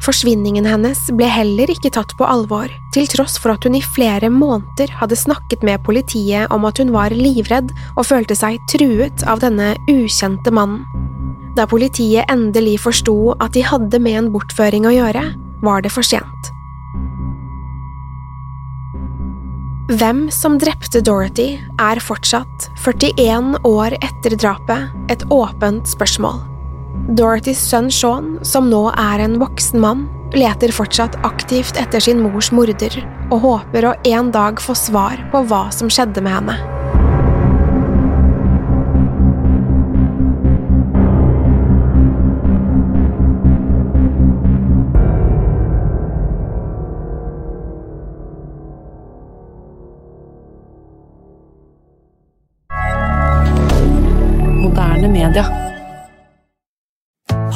Forsvinningen 0.00 0.64
hennes 0.64 1.00
ble 1.12 1.26
heller 1.28 1.68
ikke 1.68 1.90
tatt 1.92 2.14
på 2.16 2.24
alvor, 2.24 2.70
til 2.94 3.08
tross 3.12 3.36
for 3.40 3.52
at 3.52 3.66
hun 3.68 3.76
i 3.76 3.82
flere 3.84 4.30
måneder 4.32 4.92
hadde 4.96 5.18
snakket 5.18 5.64
med 5.66 5.82
politiet 5.84 6.48
om 6.54 6.64
at 6.64 6.80
hun 6.80 6.92
var 6.94 7.12
livredd 7.12 7.74
og 7.98 8.06
følte 8.08 8.36
seg 8.38 8.56
truet 8.72 9.26
av 9.28 9.42
denne 9.44 9.74
ukjente 9.92 10.54
mannen. 10.56 10.86
Da 11.58 11.66
politiet 11.68 12.30
endelig 12.32 12.78
forsto 12.86 13.34
at 13.42 13.52
de 13.52 13.66
hadde 13.66 14.00
med 14.00 14.16
en 14.22 14.32
bortføring 14.32 14.88
å 14.88 14.94
gjøre, 14.94 15.26
var 15.60 15.84
det 15.84 15.92
for 15.92 16.06
sent. 16.06 16.49
Hvem 19.90 20.28
som 20.30 20.54
drepte 20.62 21.00
Dorothy, 21.02 21.56
er 21.82 21.98
fortsatt, 21.98 22.68
41 22.78 23.56
år 23.66 23.96
etter 23.98 24.36
drapet, 24.38 24.92
et 25.10 25.24
åpent 25.34 25.82
spørsmål. 25.90 26.38
Dorothys 27.18 27.58
sønn 27.58 27.90
Sean, 27.90 28.36
som 28.46 28.68
nå 28.70 28.84
er 28.92 29.24
en 29.24 29.34
voksen 29.42 29.82
mann, 29.82 30.04
leter 30.30 30.70
fortsatt 30.70 31.18
aktivt 31.26 31.80
etter 31.82 32.06
sin 32.06 32.22
mors 32.22 32.52
morder 32.54 33.00
og 33.32 33.42
håper 33.42 33.88
å 33.90 33.96
en 34.12 34.30
dag 34.30 34.62
få 34.62 34.78
svar 34.78 35.26
på 35.34 35.42
hva 35.50 35.64
som 35.74 35.90
skjedde 35.90 36.22
med 36.22 36.38
henne. 36.38 36.79